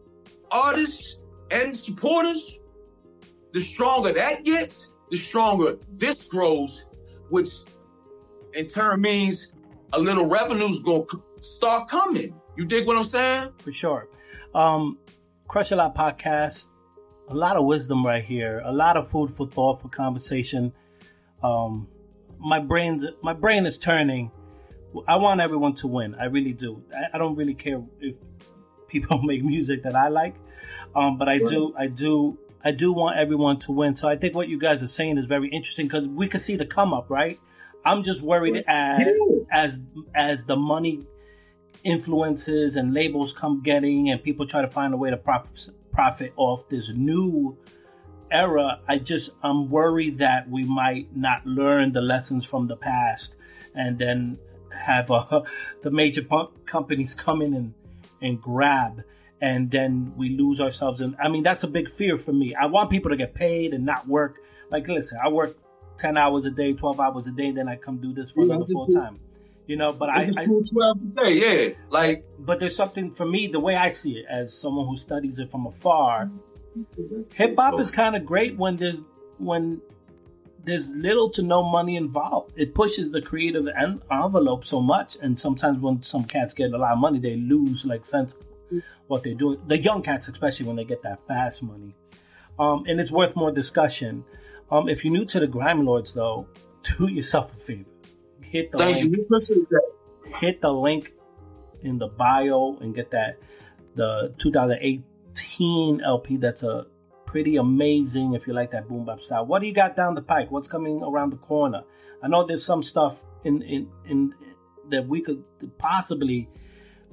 artists 0.52 1.16
and 1.52 1.76
supporters, 1.76 2.60
the 3.54 3.60
stronger 3.60 4.14
that 4.14 4.44
gets, 4.44 4.94
the 5.10 5.18
stronger 5.18 5.78
this 5.90 6.30
grows, 6.30 6.90
which 7.30 7.50
in 8.54 8.68
turn 8.68 9.02
means 9.02 9.54
a 9.94 10.00
little 10.00 10.28
revenue's 10.30 10.82
gonna 10.82 11.06
start 11.42 11.90
coming. 11.90 12.40
You 12.56 12.66
dig 12.66 12.88
what 12.88 12.98
I'm 12.98 13.04
saying? 13.04 13.52
for 13.58 13.72
sure. 13.72 14.08
Um, 14.54 14.98
Crush 15.48 15.72
a 15.72 15.76
Lot 15.76 15.96
podcast. 15.96 16.68
A 17.30 17.36
lot 17.36 17.56
of 17.58 17.66
wisdom 17.66 18.06
right 18.06 18.24
here. 18.24 18.62
A 18.64 18.72
lot 18.72 18.98
of 18.98 19.10
food 19.10 19.30
for 19.30 19.48
thought 19.48 19.82
for 19.82 19.90
conversation. 19.90 20.74
Um, 21.44 21.88
my 22.40 22.60
brain, 22.60 23.08
my 23.22 23.34
brain 23.34 23.66
is 23.66 23.78
turning. 23.78 24.32
I 25.08 25.16
want 25.16 25.40
everyone 25.40 25.74
to 25.76 25.88
win. 25.88 26.16
I 26.16 26.26
really 26.26 26.54
do. 26.54 26.84
I, 26.94 27.16
I 27.16 27.18
don't 27.18 27.36
really 27.36 27.54
care 27.54 27.82
if 28.00 28.16
people 28.92 29.22
make 29.24 29.44
music 29.44 29.84
that 29.84 29.96
I 29.96 30.10
like, 30.10 30.36
um, 30.96 31.18
but 31.18 31.30
I 31.30 31.40
do. 31.40 31.74
I 31.78 31.88
do. 31.88 32.38
I 32.64 32.72
do 32.72 32.94
want 32.94 33.18
everyone 33.18 33.58
to 33.60 33.72
win. 33.72 33.96
So 33.96 34.08
I 34.08 34.16
think 34.16 34.36
what 34.36 34.48
you 34.48 34.60
guys 34.60 34.84
are 34.84 34.88
saying 34.88 35.18
is 35.18 35.26
very 35.26 35.48
interesting 35.48 35.88
because 35.88 36.08
we 36.08 36.28
can 36.28 36.40
see 36.40 36.58
the 36.58 36.66
come 36.66 36.94
up, 36.94 37.10
right? 37.10 37.40
I'm 37.84 38.04
just 38.04 38.22
worried 38.22 38.64
as 38.68 39.08
as 39.52 39.80
as 40.14 40.46
the 40.46 40.56
money 40.56 41.08
influences 41.84 42.76
and 42.76 42.94
labels 42.94 43.34
come 43.34 43.62
getting 43.62 44.10
and 44.10 44.22
people 44.22 44.46
try 44.46 44.62
to 44.62 44.68
find 44.68 44.94
a 44.94 44.98
way 44.98 45.10
to 45.10 45.18
prop- 45.18 45.48
profit 45.92 46.34
off 46.38 46.70
this 46.70 46.94
new 46.94 47.58
era 48.30 48.80
i 48.88 48.98
just 48.98 49.32
i'm 49.42 49.68
worried 49.70 50.20
that 50.20 50.48
we 50.48 50.64
might 50.64 51.16
not 51.16 51.46
learn 51.46 51.92
the 51.92 52.02
lessons 52.02 52.46
from 52.46 52.68
the 52.68 52.76
past 52.76 53.36
and 53.74 53.98
then 53.98 54.38
have 54.72 55.10
uh, 55.12 55.42
the 55.82 55.92
major 55.92 56.22
companies 56.66 57.14
come 57.14 57.42
in 57.42 57.54
and, 57.54 57.74
and 58.22 58.40
grab 58.42 59.04
and 59.42 59.72
then 59.72 60.14
we 60.16 60.30
lose 60.30 60.62
ourselves 60.62 61.02
and 61.02 61.16
i 61.22 61.28
mean 61.28 61.44
that's 61.44 61.64
a 61.64 61.68
big 61.68 61.90
fear 61.90 62.16
for 62.18 62.34
me 62.34 62.54
i 62.56 62.66
want 62.66 62.90
people 62.90 63.10
to 63.10 63.18
get 63.18 63.34
paid 63.34 63.74
and 63.74 63.86
not 63.86 64.08
work 64.08 64.38
like 64.70 64.88
listen 64.88 65.18
i 65.24 65.28
work 65.30 65.56
10 65.98 66.18
hours 66.18 66.46
a 66.46 66.52
day 66.52 66.74
12 66.74 67.00
hours 67.00 67.28
a 67.28 67.32
day 67.32 67.48
and 67.48 67.58
then 67.58 67.68
i 67.68 67.76
come 67.76 67.98
do 67.98 68.14
this 68.14 68.32
for 68.32 68.46
Yeah, 68.46 68.56
another 68.56 68.72
full 68.72 68.86
do- 68.88 68.94
time 68.96 69.20
you 69.68 69.76
know 69.78 69.94
but 69.94 70.10
I, 70.10 70.32
I 70.36 70.46
two 70.46 70.64
twelve 70.70 70.98
a 70.98 71.22
day, 71.24 71.34
yeah. 71.70 71.74
Like 71.90 72.26
but 72.40 72.60
there's 72.60 72.76
something 72.76 73.12
for 73.14 73.26
me 73.26 73.48
the 73.48 73.60
way 73.60 73.76
I 73.76 73.90
see 73.90 74.18
it 74.18 74.26
as 74.28 74.58
someone 74.60 74.86
who 74.88 74.98
studies 74.98 75.38
it 75.40 75.50
from 75.52 75.66
afar. 75.68 76.30
Mm-hmm. 76.78 77.22
Hip 77.36 77.56
hop 77.58 77.80
is 77.80 77.92
kind 77.92 78.16
of 78.16 78.26
great 78.26 78.58
when 78.58 78.76
there's 78.78 78.98
when 79.38 79.80
there's 80.64 80.86
little 80.88 81.30
to 81.32 81.42
no 81.42 81.64
money 81.64 81.96
involved. 81.96 82.54
It 82.56 82.74
pushes 82.74 83.12
the 83.12 83.22
creative 83.22 83.68
en- 83.68 84.02
envelope 84.12 84.66
so 84.66 84.82
much, 84.82 85.18
and 85.22 85.38
sometimes 85.38 85.82
when 85.82 86.04
some 86.04 86.24
cats 86.24 86.54
get 86.54 86.72
a 86.74 86.78
lot 86.78 86.94
of 86.94 87.00
money, 87.00 87.20
they 87.20 87.36
lose 87.36 87.86
like 87.86 88.06
sense 88.06 88.36
what 89.08 89.24
they're 89.24 89.34
doing. 89.34 89.62
The 89.68 89.82
young 89.82 90.02
cats, 90.02 90.28
especially 90.28 90.68
when 90.68 90.76
they 90.76 90.86
get 90.86 91.04
that 91.04 91.26
fast 91.28 91.64
money, 91.64 91.96
um, 92.60 92.84
and 92.88 93.00
it's 93.00 93.12
worth 93.12 93.36
more 93.36 93.52
discussion. 93.52 94.24
Um, 94.70 94.88
if 94.88 95.04
you're 95.04 95.14
new 95.14 95.26
to 95.26 95.40
the 95.40 95.48
Grime 95.48 95.86
Lords, 95.86 96.14
though, 96.14 96.48
do 96.98 97.08
yourself 97.08 97.54
a 97.54 97.58
favor. 97.58 97.90
Hit 98.42 98.72
the 98.72 98.78
thank 98.78 98.98
link 98.98 99.06
you. 99.06 99.26
We 99.30 99.38
appreciate 99.38 99.70
that. 99.70 99.92
hit 100.40 100.62
the 100.62 100.74
link 100.74 101.14
in 101.82 101.98
the 101.98 102.08
bio 102.08 102.78
and 102.82 102.94
get 102.94 103.12
that 103.12 103.38
the 103.96 104.34
2018 104.38 106.02
LP 106.02 106.38
that's 106.38 106.64
a 106.64 106.86
pretty 107.32 107.56
amazing 107.56 108.34
if 108.34 108.46
you 108.46 108.54
like 108.54 108.72
that 108.72 108.90
boom 108.90 109.06
bap 109.06 109.22
style. 109.22 109.46
What 109.46 109.62
do 109.62 109.68
you 109.68 109.74
got 109.74 109.96
down 109.96 110.16
the 110.16 110.22
pike? 110.22 110.52
What's 110.52 110.68
coming 110.68 111.02
around 111.02 111.30
the 111.30 111.38
corner? 111.38 111.84
I 112.22 112.28
know 112.28 112.46
there's 112.46 112.66
some 112.66 112.84
stuff 112.84 113.24
in 113.46 113.62
in, 113.62 113.90
in 114.06 114.34
that 114.90 115.08
we 115.08 115.22
could 115.22 115.42
possibly 115.78 116.50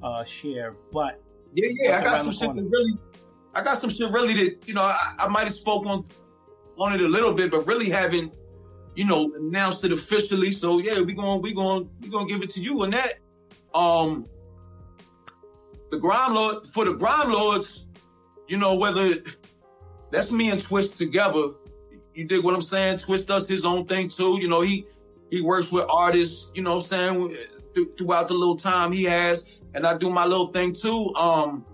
uh, 0.03 0.25
share, 0.25 0.75
but 0.91 1.23
yeah, 1.53 1.69
yeah, 1.79 1.99
I 1.99 2.03
got 2.03 2.17
some 2.17 2.33
shit 2.33 2.53
that 2.53 2.61
really, 2.61 2.93
I 3.55 3.63
got 3.63 3.77
some 3.77 3.89
shit 3.89 4.11
really 4.11 4.33
that 4.43 4.67
you 4.67 4.73
know 4.73 4.81
I, 4.81 5.15
I 5.19 5.29
might 5.29 5.45
have 5.45 5.53
spoken 5.53 5.89
on 5.89 6.05
on 6.77 6.93
it 6.93 6.99
a 6.99 7.07
little 7.07 7.33
bit, 7.33 7.49
but 7.49 7.65
really 7.65 7.89
haven't 7.89 8.35
you 8.95 9.05
know 9.05 9.31
announced 9.39 9.85
it 9.85 9.93
officially. 9.93 10.51
So 10.51 10.79
yeah, 10.79 10.99
we 11.01 11.13
going 11.13 11.41
we 11.41 11.55
going 11.55 11.89
we 12.01 12.09
gonna 12.09 12.27
give 12.27 12.41
it 12.41 12.49
to 12.51 12.61
you 12.61 12.83
on 12.83 12.89
that. 12.89 13.13
Um, 13.73 14.25
the 15.91 15.97
Grime 15.97 16.33
Lord 16.33 16.67
for 16.67 16.83
the 16.83 16.93
Grime 16.93 17.31
Lords, 17.31 17.87
you 18.49 18.57
know 18.57 18.75
whether 18.75 19.15
that's 20.11 20.31
me 20.31 20.51
and 20.51 20.61
Twist 20.61 20.97
together. 20.97 21.41
You 22.13 22.25
dig 22.25 22.43
what 22.43 22.53
I'm 22.53 22.61
saying? 22.61 22.97
Twist 22.99 23.27
does 23.27 23.47
his 23.47 23.65
own 23.65 23.85
thing 23.85 24.09
too. 24.09 24.37
You 24.41 24.47
know, 24.47 24.61
he 24.61 24.85
he 25.31 25.41
works 25.41 25.71
with 25.71 25.85
artists, 25.89 26.51
you 26.55 26.63
know 26.63 26.75
what 26.75 26.91
I'm 26.91 27.19
saying, 27.19 27.37
th- 27.75 27.87
throughout 27.97 28.27
the 28.27 28.33
little 28.33 28.55
time 28.55 28.91
he 28.91 29.03
has. 29.03 29.47
And 29.73 29.85
I 29.85 29.95
do 29.97 30.09
my 30.09 30.25
little 30.25 30.47
thing 30.47 30.73
too. 30.73 31.13
Um 31.15 31.65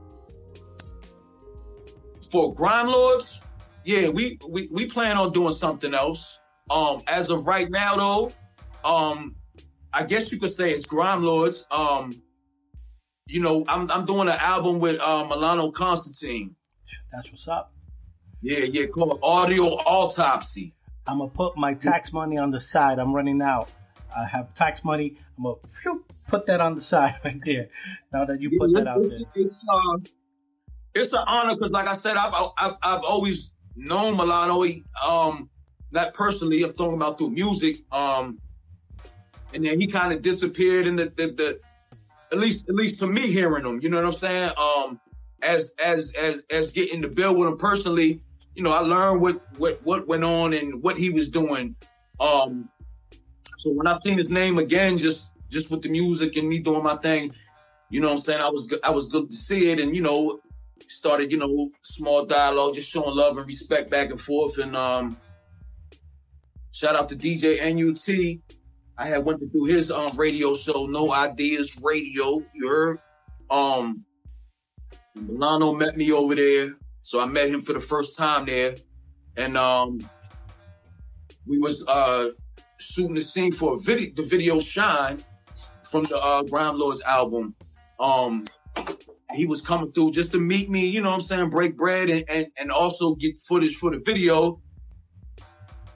for 2.31 2.53
Grime 2.53 2.87
Lords, 2.87 3.41
yeah, 3.85 4.09
we, 4.09 4.37
we 4.49 4.67
we 4.73 4.87
plan 4.87 5.15
on 5.15 5.31
doing 5.31 5.53
something 5.53 5.93
else. 5.93 6.39
Um, 6.69 7.03
as 7.07 7.29
of 7.29 7.45
right 7.45 7.69
now 7.69 7.95
though, 7.95 8.31
um, 8.83 9.35
I 9.93 10.03
guess 10.03 10.31
you 10.31 10.39
could 10.39 10.49
say 10.49 10.71
it's 10.71 10.85
Grime 10.85 11.23
Lords. 11.23 11.67
Um, 11.71 12.11
you 13.27 13.41
know, 13.41 13.63
I'm 13.67 13.89
I'm 13.91 14.05
doing 14.05 14.27
an 14.27 14.37
album 14.39 14.79
with 14.79 14.99
uh, 14.99 15.25
Milano 15.29 15.71
Constantine. 15.71 16.55
That's 17.11 17.31
what's 17.31 17.47
up. 17.47 17.74
Yeah, 18.45 18.59
yeah, 18.59 18.85
called 18.85 19.17
Audio 19.23 19.63
Autopsy. 19.63 20.71
I'm 21.07 21.17
gonna 21.17 21.31
put 21.31 21.57
my 21.57 21.73
tax 21.73 22.13
money 22.13 22.37
on 22.37 22.51
the 22.51 22.59
side. 22.59 22.99
I'm 22.99 23.11
running 23.11 23.41
out. 23.41 23.73
I 24.15 24.23
have 24.27 24.53
tax 24.53 24.83
money. 24.83 25.17
I'm 25.35 25.45
gonna 25.45 25.55
phew, 25.81 26.05
put 26.27 26.45
that 26.45 26.61
on 26.61 26.75
the 26.75 26.81
side 26.81 27.15
right 27.25 27.41
there. 27.43 27.69
Now 28.13 28.25
that 28.25 28.39
you 28.39 28.51
put 28.59 28.69
yeah, 28.69 28.83
that 28.83 28.87
out 28.87 28.99
it's, 28.99 29.11
there, 29.13 29.21
it's, 29.33 29.59
uh, 29.67 29.97
it's 30.93 31.13
an 31.13 31.23
honor 31.25 31.55
because, 31.55 31.71
like 31.71 31.87
I 31.87 31.93
said, 31.93 32.17
I've, 32.17 32.35
I've 32.55 32.75
I've 32.83 33.01
always 33.01 33.55
known 33.75 34.15
Milano. 34.15 34.63
Um, 35.03 35.49
not 35.91 36.13
personally. 36.13 36.61
I'm 36.61 36.73
talking 36.73 36.97
about 36.97 37.17
through 37.17 37.31
music. 37.31 37.77
Um, 37.91 38.39
and 39.55 39.65
then 39.65 39.79
he 39.79 39.87
kind 39.87 40.13
of 40.13 40.21
disappeared 40.21 40.85
in 40.85 40.97
the, 40.97 41.05
the, 41.05 41.27
the 41.31 41.59
at 42.31 42.37
least 42.37 42.69
at 42.69 42.75
least 42.75 42.99
to 42.99 43.07
me 43.07 43.21
hearing 43.21 43.65
him. 43.65 43.79
You 43.81 43.89
know 43.89 43.97
what 43.97 44.05
I'm 44.05 44.11
saying? 44.11 44.51
Um, 44.55 45.01
as 45.41 45.73
as 45.83 46.13
as 46.13 46.43
as 46.51 46.69
getting 46.69 47.01
to 47.01 47.09
build 47.09 47.39
with 47.39 47.49
him 47.49 47.57
personally 47.57 48.21
you 48.55 48.63
know, 48.63 48.71
I 48.71 48.79
learned 48.79 49.21
what 49.21 49.41
what 49.57 49.79
what 49.83 50.07
went 50.07 50.23
on 50.23 50.53
and 50.53 50.81
what 50.81 50.97
he 50.97 51.09
was 51.09 51.29
doing. 51.29 51.75
Um, 52.19 52.69
so 53.59 53.71
when 53.71 53.87
I 53.87 53.93
seen 53.93 54.17
his 54.17 54.31
name 54.31 54.57
again, 54.57 54.97
just 54.97 55.33
just 55.49 55.69
with 55.71 55.81
the 55.81 55.89
music 55.89 56.37
and 56.37 56.47
me 56.47 56.59
doing 56.61 56.83
my 56.83 56.95
thing, 56.95 57.33
you 57.89 58.01
know, 58.01 58.11
I'm 58.11 58.17
saying 58.17 58.41
I 58.41 58.49
was 58.49 58.73
I 58.83 58.91
was 58.91 59.07
good 59.09 59.29
to 59.29 59.35
see 59.35 59.71
it, 59.71 59.79
and 59.79 59.95
you 59.95 60.01
know, 60.01 60.39
started 60.87 61.31
you 61.31 61.37
know 61.37 61.69
small 61.81 62.25
dialogue, 62.25 62.75
just 62.75 62.91
showing 62.91 63.15
love 63.15 63.37
and 63.37 63.45
respect 63.45 63.89
back 63.89 64.09
and 64.09 64.19
forth, 64.19 64.57
and 64.57 64.75
um, 64.75 65.17
shout 66.71 66.95
out 66.95 67.09
to 67.09 67.15
DJ 67.15 67.59
NUT. 67.75 68.41
I 68.97 69.07
had 69.07 69.25
went 69.25 69.41
to 69.41 69.47
do 69.47 69.65
his 69.65 69.91
um 69.91 70.09
radio 70.17 70.55
show, 70.55 70.85
No 70.85 71.13
Ideas 71.13 71.81
Radio. 71.83 72.41
You 72.53 72.69
heard? 72.69 72.99
Um, 73.49 74.05
Milano 75.13 75.73
met 75.73 75.97
me 75.97 76.13
over 76.13 76.35
there. 76.35 76.77
So 77.05 77.19
I 77.19 77.27
met 77.27 77.49
him 77.49 77.61
for 77.61 77.73
the 77.73 77.79
first 77.79 78.17
time 78.17 78.45
there, 78.45 78.73
and 79.37 79.55
um, 79.57 79.99
we 81.45 81.59
was 81.59 81.85
uh, 81.87 82.29
shooting 82.79 83.13
the 83.13 83.21
scene 83.21 83.51
for 83.51 83.75
a 83.75 83.79
video, 83.79 84.11
the 84.15 84.23
video 84.23 84.57
"Shine" 84.57 85.23
from 85.83 86.01
the 86.05 86.19
uh, 86.19 86.41
Grime 86.41 86.79
Lords 86.79 87.03
album. 87.03 87.53
Um, 87.99 88.45
he 89.35 89.45
was 89.45 89.61
coming 89.63 89.91
through 89.91 90.13
just 90.13 90.31
to 90.31 90.39
meet 90.39 90.67
me, 90.67 90.87
you 90.87 91.03
know 91.03 91.09
what 91.09 91.17
I'm 91.17 91.21
saying, 91.21 91.51
break 91.51 91.77
bread 91.77 92.09
and, 92.09 92.25
and, 92.27 92.47
and 92.59 92.71
also 92.71 93.13
get 93.13 93.37
footage 93.37 93.75
for 93.75 93.91
the 93.91 94.01
video. 94.03 94.59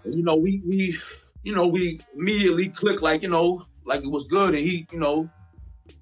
And, 0.03 0.13
you 0.13 0.21
know, 0.21 0.35
we 0.35 0.61
we 0.63 0.95
you 1.41 1.55
know, 1.55 1.69
we 1.69 2.01
immediately 2.15 2.69
clicked 2.69 3.01
like, 3.01 3.23
you 3.23 3.29
know, 3.29 3.65
like 3.83 4.03
it 4.03 4.11
was 4.11 4.27
good. 4.27 4.53
And 4.53 4.63
he, 4.63 4.85
you 4.91 4.99
know, 4.99 5.27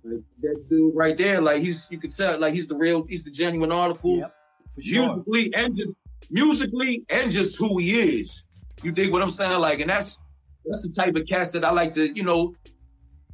that 0.03 0.65
dude 0.69 0.93
right 0.93 1.15
there, 1.15 1.39
like 1.39 1.61
he's 1.61 1.89
you 1.89 1.97
could 1.97 2.11
tell 2.11 2.37
like 2.41 2.53
he's 2.53 2.67
the 2.67 2.75
real, 2.75 3.05
he's 3.07 3.23
the 3.23 3.31
genuine 3.31 3.71
article. 3.71 4.17
Yep 4.17 4.33
sure. 4.79 5.23
musically 5.25 5.53
and 5.53 5.75
just 5.75 5.93
musically 6.29 7.03
and 7.09 7.31
just 7.31 7.57
who 7.57 7.77
he 7.77 8.19
is. 8.19 8.43
You 8.83 8.91
dig 8.91 9.11
what 9.11 9.21
I'm 9.21 9.29
saying? 9.29 9.59
Like, 9.59 9.79
and 9.79 9.89
that's 9.89 10.19
that's 10.65 10.87
the 10.87 10.93
type 10.93 11.15
of 11.15 11.25
cast 11.27 11.53
that 11.53 11.63
I 11.63 11.71
like 11.71 11.93
to, 11.93 12.13
you 12.13 12.23
know, 12.23 12.55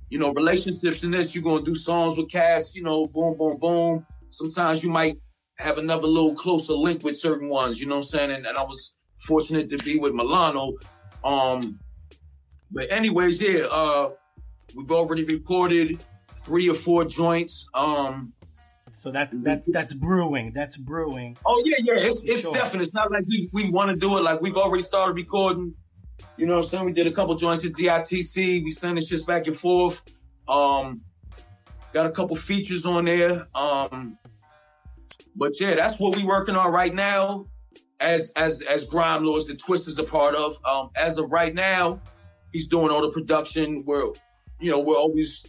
you 0.10 0.20
know, 0.20 0.32
relationships 0.34 1.04
in 1.04 1.12
this. 1.12 1.34
You're 1.34 1.44
gonna 1.44 1.66
do 1.66 1.76
songs 1.76 2.18
with 2.18 2.32
cast, 2.32 2.76
you 2.76 2.84
know, 2.84 3.08
boom, 3.08 3.38
boom, 3.38 3.58
boom. 3.60 4.06
Sometimes 4.30 4.84
you 4.84 4.92
might 4.92 5.18
have 5.60 5.78
another 5.78 6.08
little 6.08 6.36
closer 6.36 6.74
link 6.74 7.04
with 7.04 7.18
certain 7.18 7.50
ones, 7.50 7.80
you 7.80 7.88
know 7.88 7.96
what 7.96 8.00
I'm 8.00 8.04
saying? 8.06 8.32
And, 8.32 8.46
and 8.46 8.58
I 8.58 8.64
was 8.64 8.94
fortunate 9.20 9.70
to 9.70 9.84
be 9.84 10.00
with 10.00 10.14
Milano. 10.14 10.74
Um, 11.24 11.80
but 12.72 12.92
anyways, 12.92 13.42
yeah, 13.42 13.68
uh, 13.72 14.10
we've 14.76 14.92
already 14.92 15.24
recorded 15.26 16.04
three 16.36 16.70
or 16.70 16.74
four 16.74 17.06
joints. 17.06 17.68
Um, 17.74 18.34
so 19.04 19.12
that's 19.12 19.36
that's 19.40 19.70
that's 19.70 19.94
brewing. 19.94 20.54
That's 20.56 20.78
brewing. 20.78 21.36
Oh 21.46 21.62
yeah, 21.66 21.76
yeah. 21.80 22.06
It's 22.06 22.24
it's 22.24 22.44
sure. 22.44 22.54
definite. 22.54 22.84
It's 22.84 22.94
not 22.94 23.12
like 23.12 23.26
we, 23.28 23.50
we 23.52 23.70
want 23.70 23.90
to 23.90 23.98
do 23.98 24.18
it. 24.18 24.22
Like 24.22 24.40
we've 24.40 24.56
already 24.56 24.82
started 24.82 25.18
recording. 25.18 25.76
You 26.38 26.46
know 26.46 26.54
what 26.54 26.60
I'm 26.60 26.64
saying? 26.64 26.86
We 26.86 26.94
did 26.94 27.08
a 27.08 27.12
couple 27.12 27.36
joints 27.36 27.66
at 27.66 27.74
DITC. 27.74 28.64
We 28.64 28.72
sent 28.72 28.98
it 28.98 29.06
just 29.06 29.28
back 29.28 29.46
and 29.48 29.56
forth. 29.56 30.10
Um, 30.48 31.02
got 31.92 32.06
a 32.06 32.12
couple 32.12 32.38
features 32.38 32.86
on 32.86 33.04
there. 33.04 33.46
Um, 33.54 34.18
but 35.36 35.52
yeah, 35.60 35.76
that's 35.76 36.00
what 36.00 36.16
we 36.16 36.24
working 36.24 36.56
on 36.56 36.72
right 36.72 36.94
now. 36.94 37.48
As 38.00 38.32
as 38.38 38.62
as 38.62 38.86
Grime 38.86 39.26
Lords, 39.26 39.50
the 39.50 39.58
Twist 39.58 39.90
is 39.90 40.00
a 40.00 40.06
part 40.06 40.34
of. 40.34 40.56
Um, 40.64 40.92
as 40.96 41.18
of 41.18 41.30
right 41.30 41.54
now, 41.54 42.00
he's 42.54 42.70
doing 42.70 42.90
all 42.90 43.02
the 43.02 43.12
production. 43.12 43.84
We're 43.86 44.14
you 44.62 44.72
know 44.72 44.80
we're 44.80 44.96
always 44.96 45.46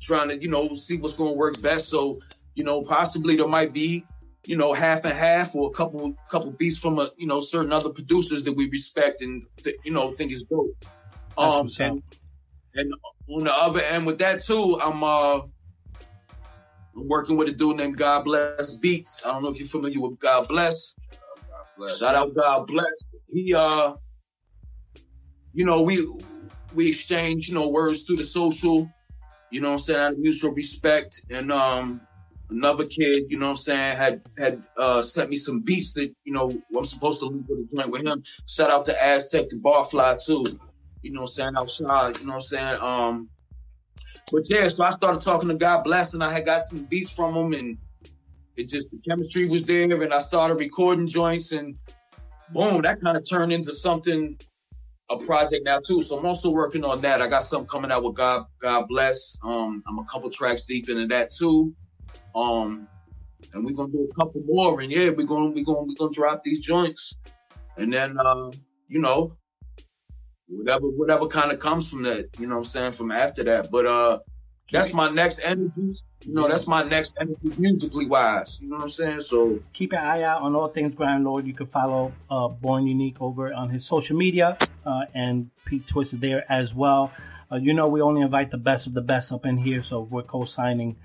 trying 0.00 0.30
to 0.30 0.42
you 0.42 0.50
know 0.50 0.74
see 0.74 0.96
what's 0.96 1.16
going 1.16 1.34
to 1.34 1.38
work 1.38 1.62
best. 1.62 1.88
So 1.88 2.18
you 2.60 2.66
know, 2.66 2.82
possibly 2.82 3.36
there 3.36 3.48
might 3.48 3.72
be, 3.72 4.04
you 4.44 4.54
know, 4.54 4.74
half 4.74 5.06
and 5.06 5.14
half 5.14 5.54
or 5.54 5.70
a 5.70 5.72
couple 5.72 6.14
couple 6.28 6.50
beats 6.50 6.78
from 6.78 6.98
a, 6.98 7.08
you 7.16 7.26
know, 7.26 7.40
certain 7.40 7.72
other 7.72 7.88
producers 7.88 8.44
that 8.44 8.52
we 8.52 8.68
respect 8.68 9.22
and 9.22 9.46
th- 9.64 9.76
you 9.82 9.90
know 9.90 10.12
think 10.12 10.30
is 10.30 10.44
dope. 10.44 10.76
Um, 11.38 11.70
and, 11.78 12.02
and 12.74 12.92
on 13.30 13.44
the 13.44 13.52
other 13.52 13.80
end 13.80 14.04
with 14.04 14.18
that 14.18 14.42
too, 14.42 14.78
I'm 14.82 15.02
uh 15.02 15.40
working 16.94 17.38
with 17.38 17.48
a 17.48 17.52
dude 17.52 17.78
named 17.78 17.96
God 17.96 18.24
Bless 18.24 18.76
Beats. 18.76 19.24
I 19.24 19.30
don't 19.30 19.42
know 19.42 19.48
if 19.48 19.58
you're 19.58 19.66
familiar 19.66 20.02
with 20.02 20.18
God 20.18 20.46
Bless. 20.46 20.94
God 21.10 21.66
bless. 21.78 21.98
Shout 21.98 22.14
out 22.14 22.34
God 22.36 22.66
Bless. 22.66 23.04
He 23.32 23.54
uh 23.54 23.94
you 25.54 25.64
know, 25.64 25.80
we 25.80 26.06
we 26.74 26.90
exchange, 26.90 27.48
you 27.48 27.54
know, 27.54 27.70
words 27.70 28.02
through 28.02 28.16
the 28.16 28.24
social, 28.24 28.86
you 29.50 29.62
know 29.62 29.68
what 29.68 29.72
I'm 29.72 29.78
saying, 29.78 30.00
out 30.00 30.12
of 30.12 30.18
mutual 30.18 30.52
respect. 30.52 31.24
And 31.30 31.50
um 31.50 32.02
another 32.50 32.84
kid, 32.84 33.24
you 33.28 33.38
know 33.38 33.46
what 33.46 33.50
I'm 33.52 33.56
saying, 33.56 33.96
had 33.96 34.22
had 34.38 34.62
uh, 34.76 35.02
sent 35.02 35.30
me 35.30 35.36
some 35.36 35.60
beats 35.60 35.94
that, 35.94 36.12
you 36.24 36.32
know, 36.32 36.50
I'm 36.76 36.84
supposed 36.84 37.20
to 37.20 37.26
leave 37.26 37.44
with 37.48 37.68
a 37.72 37.76
joint 37.76 37.90
with 37.90 38.04
him. 38.04 38.22
Shout 38.46 38.70
out 38.70 38.84
to 38.86 38.92
Aztek, 38.92 39.48
the 39.48 39.56
Barfly 39.56 40.24
too. 40.24 40.58
You 41.02 41.12
know 41.12 41.22
what 41.22 41.26
I'm 41.26 41.28
saying? 41.28 41.52
Outside, 41.56 42.18
you 42.20 42.26
know 42.26 42.32
what 42.32 42.36
I'm 42.36 42.40
saying? 42.40 42.78
Um 42.80 43.28
but 44.30 44.42
yeah, 44.48 44.68
so 44.68 44.84
I 44.84 44.90
started 44.90 45.20
talking 45.20 45.48
to 45.48 45.56
God 45.56 45.82
bless 45.82 46.14
and 46.14 46.22
I 46.22 46.32
had 46.32 46.44
got 46.44 46.64
some 46.64 46.84
beats 46.84 47.12
from 47.12 47.34
him 47.34 47.52
and 47.52 47.78
it 48.56 48.68
just 48.68 48.90
the 48.90 48.98
chemistry 49.08 49.48
was 49.48 49.66
there 49.66 50.02
and 50.02 50.14
I 50.14 50.18
started 50.18 50.54
recording 50.54 51.08
joints 51.08 51.52
and 51.52 51.76
boom, 52.52 52.82
that 52.82 53.00
kind 53.02 53.16
of 53.16 53.24
turned 53.28 53.52
into 53.52 53.72
something 53.72 54.36
a 55.08 55.16
project 55.18 55.64
now 55.64 55.80
too. 55.86 56.02
So 56.02 56.18
I'm 56.18 56.26
also 56.26 56.52
working 56.52 56.84
on 56.84 57.00
that. 57.00 57.20
I 57.20 57.26
got 57.26 57.42
something 57.42 57.68
coming 57.68 57.90
out 57.90 58.04
with 58.04 58.14
God 58.14 58.44
God 58.60 58.86
bless. 58.88 59.36
Um 59.42 59.82
I'm 59.88 59.98
a 59.98 60.04
couple 60.04 60.30
tracks 60.30 60.64
deep 60.64 60.88
into 60.88 61.06
that 61.08 61.30
too. 61.36 61.74
Um, 62.34 62.88
and 63.52 63.64
we're 63.64 63.74
gonna 63.74 63.92
do 63.92 64.08
a 64.10 64.14
couple 64.14 64.42
more, 64.44 64.80
and 64.80 64.92
yeah, 64.92 65.10
we're 65.10 65.26
gonna 65.26 65.50
we're 65.50 65.64
gonna 65.64 65.82
we're 65.82 65.94
gonna 65.98 66.12
drop 66.12 66.42
these 66.44 66.60
joints, 66.60 67.16
and 67.76 67.92
then 67.92 68.16
uh, 68.18 68.50
you 68.88 69.00
know, 69.00 69.36
whatever 70.48 70.86
whatever 70.88 71.26
kind 71.26 71.52
of 71.52 71.58
comes 71.58 71.90
from 71.90 72.02
that, 72.02 72.28
you 72.38 72.46
know, 72.46 72.58
I'm 72.58 72.64
saying 72.64 72.92
from 72.92 73.10
after 73.10 73.44
that. 73.44 73.70
But 73.70 73.86
uh, 73.86 74.18
that's 74.70 74.92
my 74.92 75.10
next 75.10 75.42
energy. 75.44 75.96
You 76.24 76.34
know, 76.34 76.48
that's 76.48 76.68
my 76.68 76.84
next 76.84 77.14
energy 77.18 77.56
musically 77.56 78.06
wise. 78.06 78.60
You 78.60 78.68
know 78.68 78.76
what 78.76 78.82
I'm 78.82 78.88
saying? 78.90 79.20
So 79.20 79.60
keep 79.72 79.92
an 79.92 80.00
eye 80.00 80.22
out 80.22 80.42
on 80.42 80.54
all 80.54 80.68
things 80.68 80.94
Grime 80.94 81.24
Lord. 81.24 81.46
You 81.46 81.54
can 81.54 81.66
follow 81.66 82.12
uh, 82.30 82.48
Born 82.48 82.86
Unique 82.86 83.16
over 83.20 83.52
on 83.52 83.70
his 83.70 83.86
social 83.86 84.16
media, 84.16 84.58
uh, 84.84 85.06
and 85.14 85.50
Pete 85.64 85.86
Twist 85.86 86.12
is 86.12 86.20
there 86.20 86.44
as 86.50 86.74
well. 86.74 87.10
Uh, 87.50 87.56
you 87.56 87.72
know, 87.72 87.88
we 87.88 88.00
only 88.00 88.20
invite 88.20 88.50
the 88.50 88.58
best 88.58 88.86
of 88.86 88.92
the 88.92 89.00
best 89.00 89.32
up 89.32 89.46
in 89.46 89.56
here, 89.56 89.82
so 89.82 90.02
we're 90.02 90.22
co-signing 90.22 90.96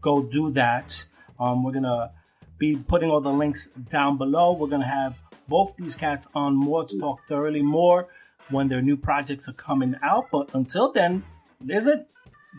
go 0.00 0.22
do 0.22 0.50
that. 0.52 1.04
Um, 1.38 1.64
we're 1.64 1.72
gonna 1.72 2.12
be 2.58 2.76
putting 2.76 3.10
all 3.10 3.20
the 3.20 3.32
links 3.32 3.68
down 3.68 4.16
below. 4.18 4.52
We're 4.52 4.68
gonna 4.68 4.86
have 4.86 5.18
both 5.48 5.76
these 5.76 5.94
cats 5.96 6.26
on 6.34 6.56
more 6.56 6.84
to 6.84 6.98
talk 6.98 7.26
thoroughly 7.28 7.62
more 7.62 8.08
when 8.50 8.68
their 8.68 8.82
new 8.82 8.96
projects 8.96 9.48
are 9.48 9.52
coming 9.52 9.94
out. 10.02 10.26
But 10.30 10.54
until 10.54 10.92
then, 10.92 11.24
visit, 11.60 12.08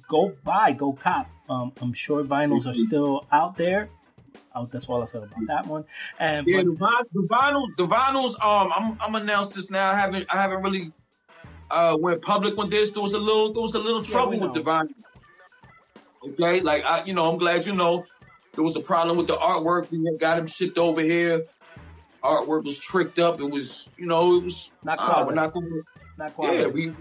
go 0.07 0.33
buy, 0.43 0.73
go 0.73 0.93
cop. 0.93 1.29
Um, 1.49 1.71
I'm 1.81 1.93
sure 1.93 2.23
vinyls 2.23 2.65
are 2.67 2.73
still 2.73 3.25
out 3.31 3.57
there. 3.57 3.89
Oh, 4.53 4.67
that's 4.71 4.87
all 4.87 5.03
I 5.03 5.05
said 5.05 5.23
about 5.23 5.47
that 5.47 5.67
one. 5.67 5.85
And 6.19 6.45
Yeah, 6.47 6.63
but- 6.63 7.05
the, 7.13 7.27
vinyls, 7.27 7.67
the 7.77 7.87
vinyls. 7.87 8.33
Um, 8.43 8.71
I'm 8.75 8.97
I'm 8.99 9.15
announced 9.21 9.55
this 9.55 9.69
now. 9.71 9.91
I 9.91 9.95
haven't 9.95 10.25
I 10.33 10.41
haven't 10.41 10.63
really 10.63 10.91
uh 11.69 11.95
went 11.99 12.21
public 12.21 12.57
with 12.57 12.71
this. 12.71 12.91
There 12.91 13.03
was 13.03 13.13
a 13.13 13.19
little 13.19 13.53
there 13.53 13.61
was 13.61 13.75
a 13.75 13.79
little 13.79 14.03
trouble 14.03 14.31
we 14.31 14.39
with 14.39 14.53
the 14.53 14.59
know. 14.63 14.87
Okay, 16.23 16.61
like 16.61 16.83
I, 16.83 17.03
you 17.05 17.13
know, 17.13 17.31
I'm 17.31 17.37
glad 17.37 17.65
you 17.65 17.75
know 17.75 18.05
there 18.53 18.63
was 18.63 18.75
a 18.75 18.81
problem 18.81 19.17
with 19.17 19.27
the 19.27 19.35
artwork. 19.35 19.89
We 19.91 20.03
had 20.05 20.19
got 20.19 20.39
him 20.39 20.47
shipped 20.47 20.77
over 20.77 21.01
here. 21.01 21.45
Artwork 22.23 22.65
was 22.65 22.79
tricked 22.79 23.19
up. 23.19 23.39
It 23.39 23.49
was, 23.49 23.89
you 23.97 24.07
know, 24.07 24.35
it 24.37 24.43
was. 24.43 24.71
Not 24.83 24.97
ah, 24.99 25.05
quality. 25.05 25.27
we're 25.27 25.35
not 25.35 25.53
going. 25.53 25.83
not 26.17 26.35
quality. 26.35 26.57
Yeah, 26.57 26.67
we 26.67 26.93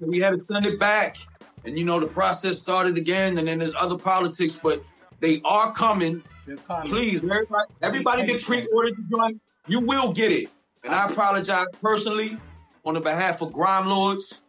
we 0.00 0.18
had 0.18 0.30
to 0.30 0.38
send 0.38 0.66
it 0.66 0.80
back, 0.80 1.18
and 1.64 1.78
you 1.78 1.84
know 1.84 2.00
the 2.00 2.06
process 2.06 2.58
started 2.58 2.96
again, 2.96 3.38
and 3.38 3.46
then 3.46 3.58
there's 3.58 3.74
other 3.74 3.98
politics, 3.98 4.58
but 4.62 4.82
they 5.20 5.40
are 5.44 5.72
coming. 5.72 6.22
Coming. 6.66 6.90
Please, 6.90 7.22
everybody, 7.22 7.72
everybody 7.82 8.26
get 8.26 8.42
pre-ordered 8.42 8.96
the 8.96 9.16
joint. 9.16 9.40
You 9.68 9.80
will 9.80 10.12
get 10.12 10.32
it, 10.32 10.48
and 10.82 10.92
I 10.92 11.06
apologize 11.06 11.66
personally 11.80 12.36
on 12.84 12.94
the 12.94 13.00
behalf 13.00 13.42
of 13.42 13.52
Grime 13.52 13.86
Lords. 13.86 14.41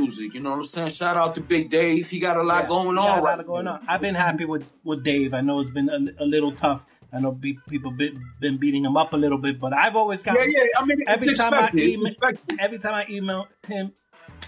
Music, 0.00 0.34
you 0.34 0.40
know 0.40 0.50
what 0.50 0.58
I'm 0.58 0.64
saying? 0.64 0.90
Shout 0.90 1.16
out 1.16 1.34
to 1.34 1.40
Big 1.40 1.68
Dave. 1.68 2.08
He 2.08 2.20
got 2.20 2.36
a 2.36 2.42
lot 2.42 2.64
Yeah, 2.64 2.68
going 2.68 2.98
on 2.98 3.18
a 3.18 3.22
right 3.22 3.46
going 3.46 3.66
on. 3.68 3.84
I've 3.88 4.00
been 4.00 4.14
happy 4.14 4.44
with, 4.44 4.64
with 4.84 5.02
Dave. 5.02 5.34
I 5.34 5.40
know 5.40 5.60
it's 5.60 5.70
been 5.70 5.88
a, 5.88 6.22
a 6.22 6.26
little 6.26 6.52
tough. 6.52 6.84
I 7.12 7.20
know 7.20 7.32
be, 7.32 7.58
people 7.68 7.90
been, 7.92 8.24
been 8.40 8.58
beating 8.58 8.84
him 8.84 8.96
up 8.96 9.12
a 9.12 9.16
little 9.16 9.38
bit, 9.38 9.60
but 9.60 9.72
I've 9.72 9.96
always 9.96 10.22
got 10.22 10.36
Yeah, 10.36 10.44
yeah. 10.46 10.62
I 10.78 10.84
mean, 10.84 10.98
every 11.06 11.34
time 11.34 11.54
I 11.54 11.70
email 11.74 12.12
every 12.58 12.78
time 12.78 12.94
I 12.94 13.06
email 13.08 13.48
him, 13.66 13.92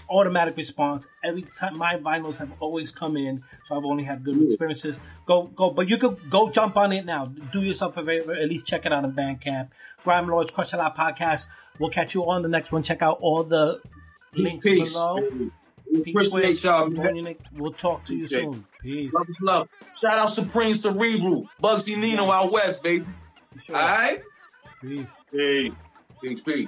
automatic 0.09 0.57
response. 0.57 1.07
Every 1.23 1.43
time 1.43 1.77
my 1.77 1.95
vinyls 1.95 2.37
have 2.37 2.51
always 2.59 2.91
come 2.91 3.17
in, 3.17 3.43
so 3.65 3.77
I've 3.77 3.85
only 3.85 4.03
had 4.03 4.23
good 4.23 4.41
experiences. 4.41 4.99
Go 5.25 5.43
go, 5.43 5.69
but 5.69 5.87
you 5.87 5.97
could 5.97 6.29
go 6.29 6.49
jump 6.49 6.77
on 6.77 6.91
it 6.91 7.05
now. 7.05 7.25
Do 7.25 7.61
yourself 7.61 7.97
a 7.97 8.03
favor, 8.03 8.33
at 8.33 8.49
least 8.49 8.65
check 8.65 8.85
it 8.85 8.93
out 8.93 9.03
on 9.03 9.13
Bandcamp. 9.13 9.69
Grime 10.03 10.27
Lords 10.27 10.51
Crush 10.51 10.73
a 10.73 10.77
Lot 10.77 10.97
podcast. 10.97 11.47
We'll 11.79 11.89
catch 11.89 12.13
you 12.13 12.29
on 12.29 12.41
the 12.41 12.49
next 12.49 12.71
one. 12.71 12.83
Check 12.83 13.01
out 13.01 13.19
all 13.21 13.43
the 13.43 13.79
links 14.33 14.65
Peace. 14.65 14.89
below. 14.89 15.17
Peace 16.03 16.27
Appreciate 16.27 16.63
y'all, 16.63 16.89
man. 16.89 17.35
We'll 17.53 17.71
talk 17.73 18.05
to 18.05 18.15
you 18.15 18.25
Okay. 18.25 18.43
soon. 18.43 18.65
Peace. 18.81 19.11
Love 19.13 19.25
is 19.29 19.37
love. 19.41 19.69
Shout 20.01 20.19
out 20.19 20.29
Supreme 20.29 20.49
Prince 20.51 20.81
Cerebral, 20.83 21.49
Bugsy 21.61 21.97
Nino 21.97 22.31
out 22.31 22.51
west, 22.51 22.83
baby. 22.83 23.05
Sure. 23.63 23.75
All 23.75 23.81
right? 23.81 24.19
Peace. 24.81 25.09
Peace. 25.31 25.73
Peace, 26.21 26.39
peace. 26.41 26.67